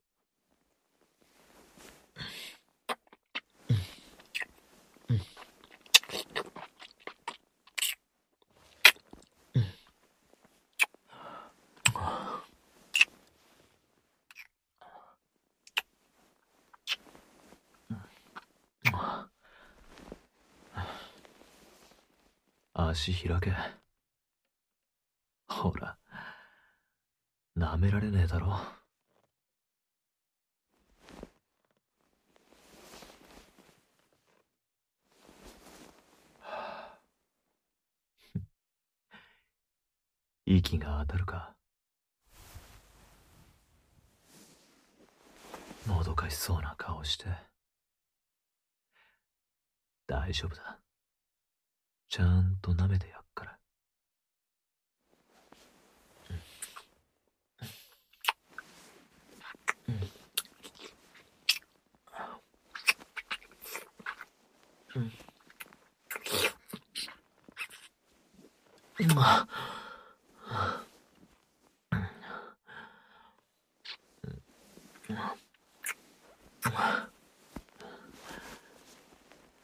[22.99, 23.53] 足開け。
[25.47, 25.97] ほら、
[27.57, 28.59] 舐められねえだろ。
[40.45, 41.55] 息が当たるか。
[45.87, 47.27] もどかしそうな顔して。
[50.09, 50.81] 大丈夫だ。
[52.09, 53.59] ちゃんと舐めてやっから。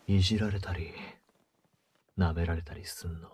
[0.07, 0.93] いじられたり
[2.17, 3.29] 舐められたりすんの、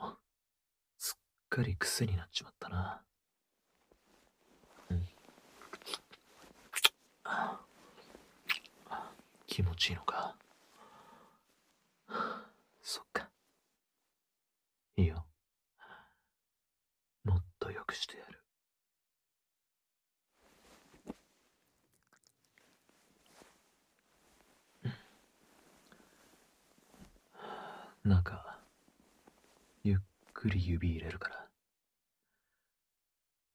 [0.97, 1.21] すっ
[1.51, 3.03] かり癖になっちまったな。
[4.91, 5.09] うん。
[9.47, 10.35] 気持ちいいのか。
[12.83, 13.29] そっか。
[14.97, 15.27] いいよ。
[17.25, 18.41] もっと良くしてやる。
[28.03, 28.50] なんか、
[30.41, 31.47] くり指入れるから。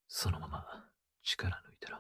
[0.07, 0.63] そのまま
[1.23, 1.97] 力抜いてろ。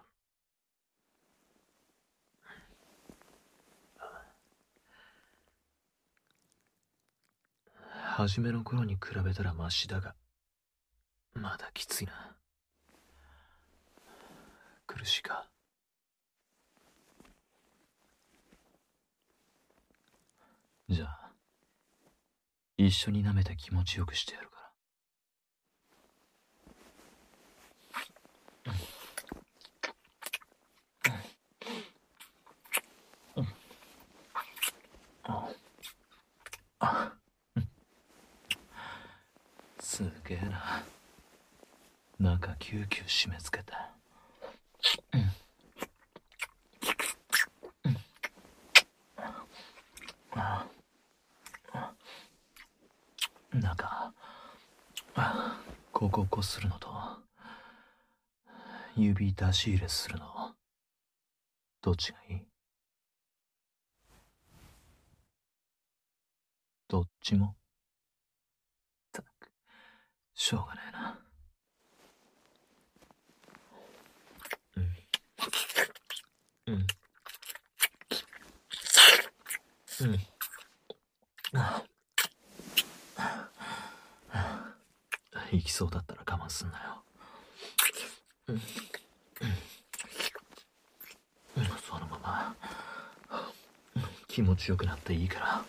[7.89, 10.13] 初めの頃に比べたらマシだが、
[11.33, 12.35] まだきついな。
[14.85, 15.49] 苦しいか。
[20.87, 21.31] じゃあ、
[22.77, 24.54] 一緒に舐めて気持ちよくしてやるか。
[39.79, 40.83] すげえな。
[42.19, 43.73] 中キューキュー締め付けて
[53.53, 54.13] 中
[55.91, 56.89] こここするのと
[58.97, 60.55] 指出し入れするの
[61.81, 62.47] どっちがいい？
[66.87, 67.55] どっちも？
[69.11, 69.27] たく
[70.33, 71.19] しょうがないな。
[74.77, 76.73] うん。
[76.73, 76.87] うん。
[80.01, 81.59] うん。
[81.59, 81.83] ああ。
[85.51, 87.04] 行きそうだったら我慢すんなよ。
[88.47, 88.53] そ
[91.99, 92.55] のまま、
[94.27, 95.65] 気持ちよくなっていいから。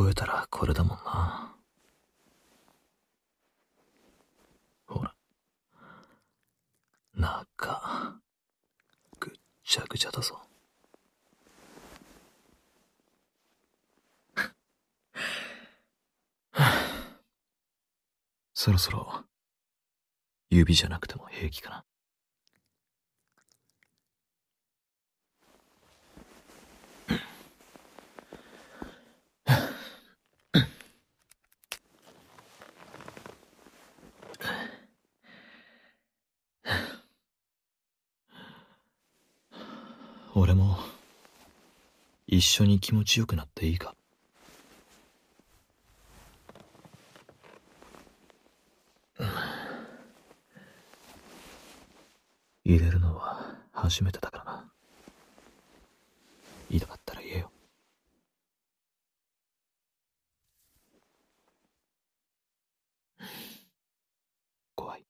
[0.00, 1.54] 覚えたらこれだもんな。
[4.86, 5.14] ほら。
[7.12, 8.18] 中、
[9.18, 10.40] ぐっちゃぐちゃだぞ。
[18.54, 19.26] そろそろ、
[20.48, 21.84] 指じゃなくても平気かな。
[40.32, 40.78] 俺も、
[42.28, 43.94] 一緒に気持ちよくなっていいか？
[52.64, 54.64] 入れるのは初めてだからな。
[56.70, 57.50] 痛かったら言えよ。
[64.76, 65.04] 怖い。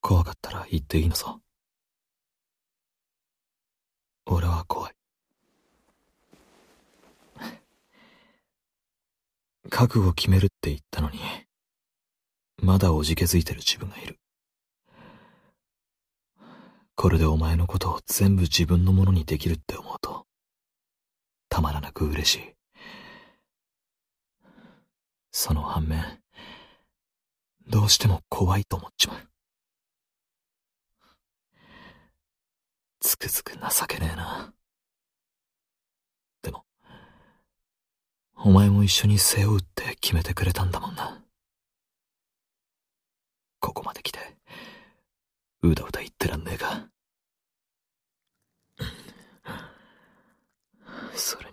[0.00, 1.38] 怖かったら言っていいのさ。
[4.34, 4.94] 俺は怖い。
[9.70, 11.20] 覚悟決めるって言ったのに、
[12.60, 14.18] まだおじけづいてる自分がいる。
[16.96, 20.26] これでお前のことを全部自分のものにできるって思うと、
[21.48, 22.54] たまらなく嬉しい。
[25.30, 26.20] その反面、
[27.68, 29.33] どうしても怖いと思っちまう。
[33.04, 34.54] つくづく情けねえな。
[36.40, 36.64] でも、
[38.34, 41.22] お前も一緒に背負うって決めてくれたんだもんな。
[43.60, 44.18] ここまで来て、
[45.60, 46.88] うだうだ言ってらんねえか。
[51.14, 51.50] それ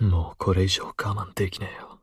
[0.00, 2.00] に、もうこれ以上我慢できねえよ。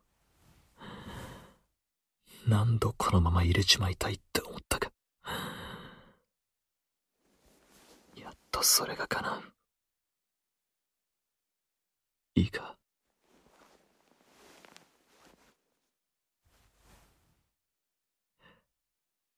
[2.47, 4.91] 何度このまま入れちまいたいって思ったか。
[8.51, 9.41] とそれが叶う。
[12.35, 12.77] いいか？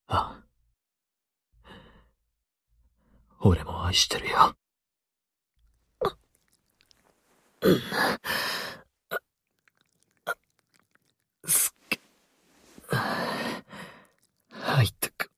[0.08, 0.44] ああ。
[3.40, 4.56] 俺も愛してるよ。
[11.46, 12.00] すっげ。
[14.52, 15.30] 入ってく。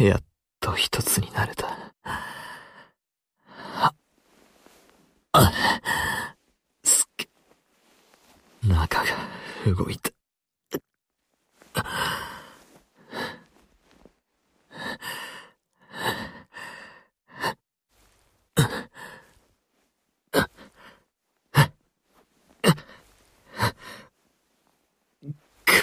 [0.00, 0.22] やっ
[0.58, 1.68] と一つになれた。
[2.02, 3.94] あ、
[5.32, 5.52] あ、
[6.82, 8.68] すっげ。
[8.68, 9.04] 中が
[9.72, 10.10] 動いた。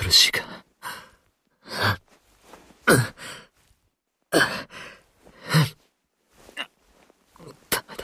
[0.09, 0.43] 苦しいか。
[7.69, 7.95] ダメ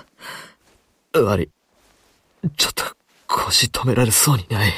[1.13, 1.21] だ。
[1.23, 1.49] 悪い。
[2.57, 2.83] ちょっと
[3.25, 4.73] 腰止められそうにない。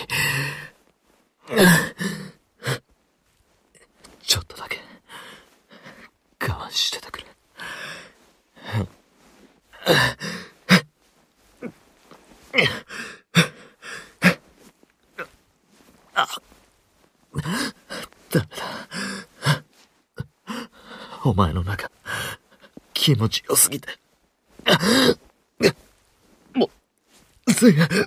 [4.21, 4.79] ちょっとだけ
[6.41, 7.25] 我慢しててくれ。
[18.29, 18.65] ダメだ。
[21.23, 21.89] お前の中、
[22.93, 23.89] 気持ちよすぎて。
[26.53, 26.69] も
[27.47, 28.06] う、すいません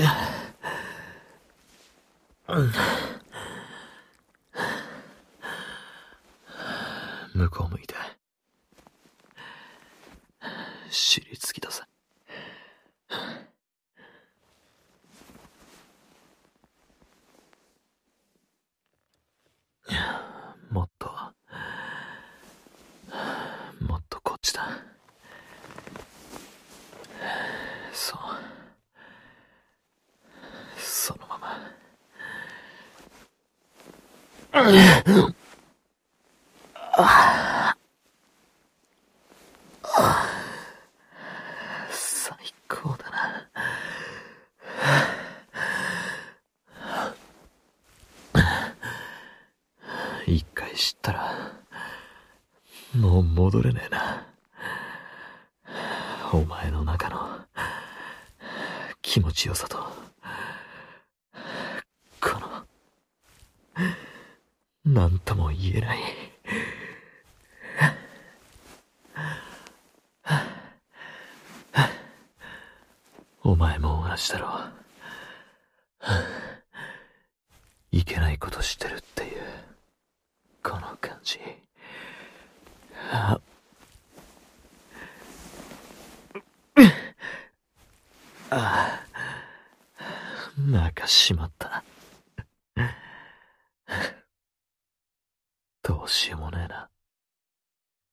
[0.00, 0.16] いや
[2.48, 2.72] うん
[7.34, 7.94] 向こう向いて。
[10.90, 11.82] 尻つきだぜ。
[20.70, 21.10] もっと、
[23.86, 24.66] もっとこっちだ。
[27.92, 28.20] そう。
[30.78, 31.70] そのまま。
[41.92, 42.36] 最
[42.68, 43.50] 高だな。
[50.26, 51.34] 一回知ったら、
[52.94, 54.26] もう戻れねえな。
[56.32, 57.40] お前の中の
[59.02, 59.78] 気持ちよさと、
[62.20, 62.64] この、
[64.84, 65.98] なんとも言えない。
[73.42, 74.72] お前も同じだろう。
[77.90, 79.40] いけないことしてるっていう、
[80.62, 81.38] この感じ。
[83.12, 83.38] あ
[88.50, 89.00] あ
[90.00, 91.82] あ、なんかしまった。
[95.82, 96.88] どうしようもねえな。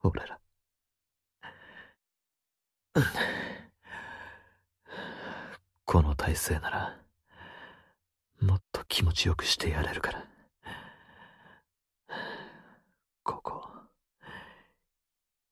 [0.01, 0.39] 俺ら。
[5.85, 6.99] この体勢なら、
[8.41, 10.25] もっと気持ちよくしてやれるから。
[13.23, 13.69] ここ、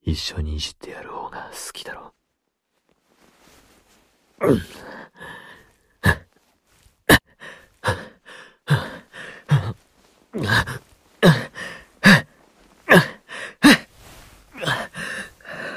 [0.02, 2.12] 一緒にいじってやる方が好きだろ。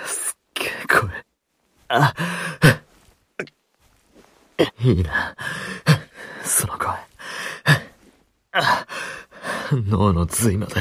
[0.05, 1.09] すっげえ声。
[4.81, 5.35] いいな。
[6.43, 6.89] その声。
[9.71, 10.75] 脳の髄まで、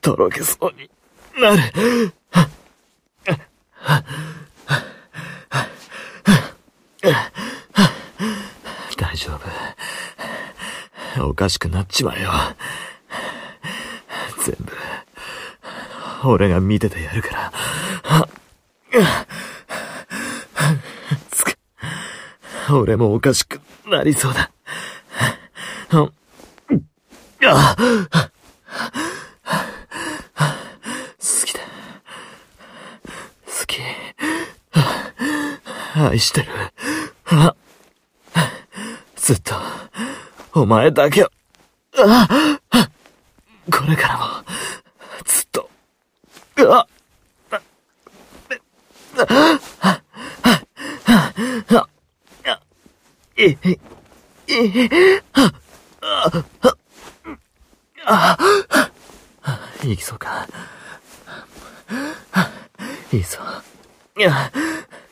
[0.00, 0.90] とろけそうに
[1.40, 2.12] なる。
[8.96, 9.32] 大丈
[11.16, 11.28] 夫。
[11.28, 12.30] おかしくなっちまえよ。
[14.44, 14.72] 全部、
[16.28, 17.52] 俺が見ててやるから。
[21.30, 21.56] つく、
[22.78, 24.50] 俺もおかしくなりそうだ。
[25.90, 26.10] 好
[31.44, 31.60] きだ。
[33.46, 33.80] 好き。
[35.96, 36.48] 愛してる。
[39.16, 39.54] ずっと、
[40.54, 41.30] お前だけを
[43.88, 44.24] れからも、
[45.24, 45.68] ずっと。
[46.58, 46.86] あ
[53.36, 53.56] い、
[54.48, 54.67] い、
[59.84, 60.48] い、いきそうか。
[63.12, 63.38] いいぞ。
[64.16, 64.50] いや、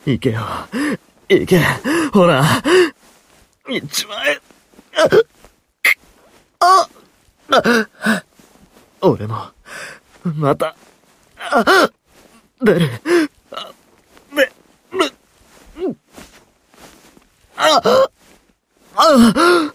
[0.05, 0.41] 行けよ。
[1.29, 1.61] 行け。
[2.13, 2.43] ほら。
[3.67, 4.41] 行っちまえ。
[6.59, 6.89] あ
[7.51, 7.61] あ
[9.01, 9.51] 俺も、
[10.23, 10.75] また、
[11.37, 11.63] あ
[12.61, 12.89] 出る。
[13.51, 13.71] あ
[14.33, 14.51] 出る。
[17.57, 18.09] ああ
[18.95, 19.67] あ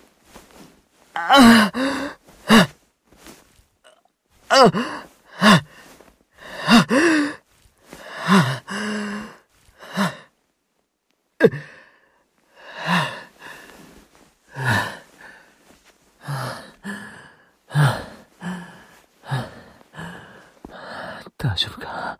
[21.38, 22.18] 大丈夫か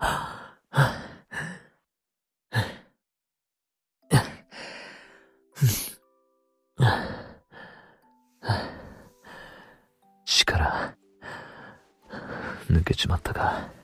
[12.71, 13.82] 抜けちまったか。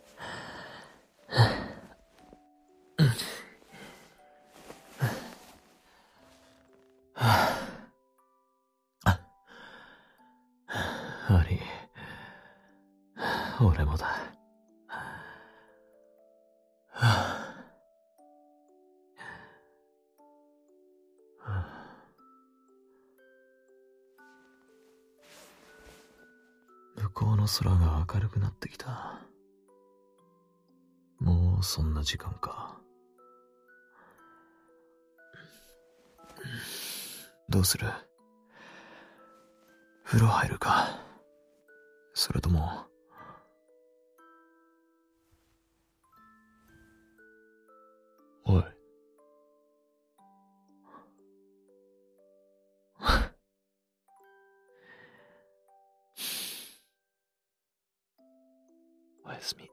[27.49, 29.21] 空が明るくなってきた。
[31.19, 32.79] もうそんな時間か。
[37.49, 37.89] どうする？
[40.05, 41.01] 風呂入るか
[42.15, 42.87] それとも、
[59.39, 59.71] やすみ。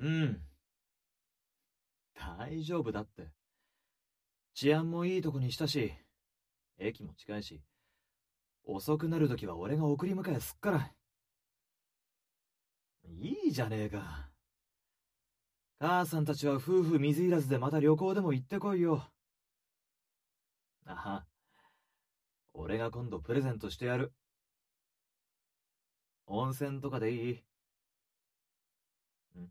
[0.00, 0.40] うん。
[2.14, 3.30] 大丈夫だって。
[4.54, 5.92] 治安もいいとこにしたし、
[6.78, 7.60] 駅も近いし、
[8.70, 10.92] 遅くなるときは俺が送り迎えすっから。
[13.08, 14.28] いいじゃねえか。
[15.80, 19.02] 母さんたちは夫婦水入らずでまた旅行でも行ってこいよ。
[20.84, 21.26] あは。
[22.52, 24.12] 俺が今度プレゼントしてやる。
[26.26, 27.42] 温泉とかでいい
[29.40, 29.50] ん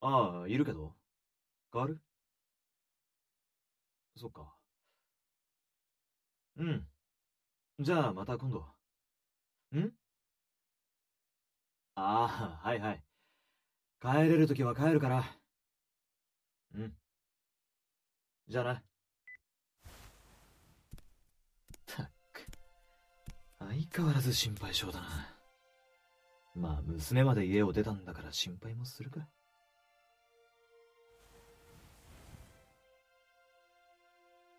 [0.00, 0.94] ああ、いるけど。
[1.70, 2.00] 変わる？
[4.16, 4.53] そっか。
[6.56, 6.86] うん。
[7.80, 8.60] じゃあまた今度。
[9.76, 9.92] ん？
[11.96, 13.02] ああ、はいはい。
[14.00, 15.24] 帰れるときは帰るから。
[16.74, 16.96] うん。
[18.48, 18.82] じゃあな。
[21.86, 22.46] たっく。
[23.58, 25.34] 相変わらず心配性だな。
[26.54, 29.26] まあ、娘まで家を出たんだから心配もするか。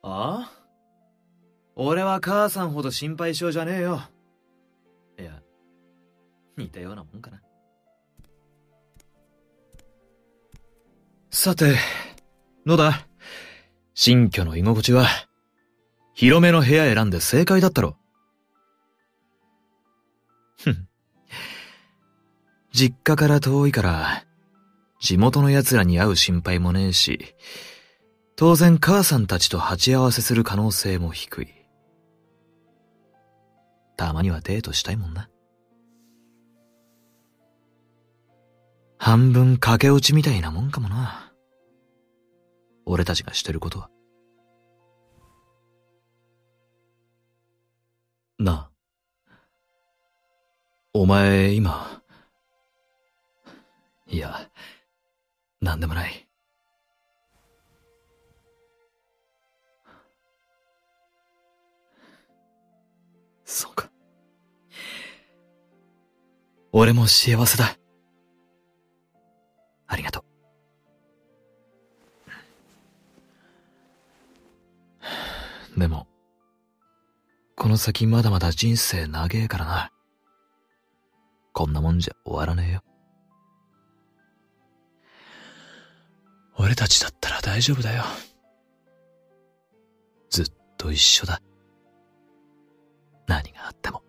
[0.02, 0.65] ああ
[1.76, 4.02] 俺は母さんほど心配性じゃねえよ。
[5.20, 5.42] いや、
[6.58, 7.42] 似たようなもんかな。
[11.32, 11.76] さて、
[12.66, 13.06] どうだ
[13.94, 15.08] 新居の居心地は、
[16.14, 17.98] 広めの部屋選んで正解だったろ。
[20.58, 20.88] ふん。
[22.72, 24.24] 実家から遠いから、
[25.02, 27.36] 地元の奴らに会う心配もねえし、
[28.38, 31.55] 当然母さんたちと鉢合わせする可能性も低い。
[33.98, 35.30] たまにはデートしたいもんな。
[38.98, 41.32] 半分駆け落ちみたいなもんかもな。
[42.86, 43.90] 俺たちがしてることは。
[48.40, 48.72] なあ。
[50.94, 52.02] お前、今。
[54.08, 54.50] いや、
[55.62, 56.25] なんでもない。
[63.46, 63.90] そうか。
[66.72, 67.78] 俺も幸せだ。
[69.88, 70.26] ありがと
[75.76, 75.80] う。
[75.80, 76.08] でも、
[77.56, 79.92] この先まだまだ人生長えからな。
[81.54, 82.84] こんなもんじゃ終わらねえよ。
[86.58, 88.04] 俺たちだったら大丈夫だよ。
[90.30, 90.46] ずっ
[90.78, 91.42] と一緒だ。
[93.28, 94.05] 何があっても。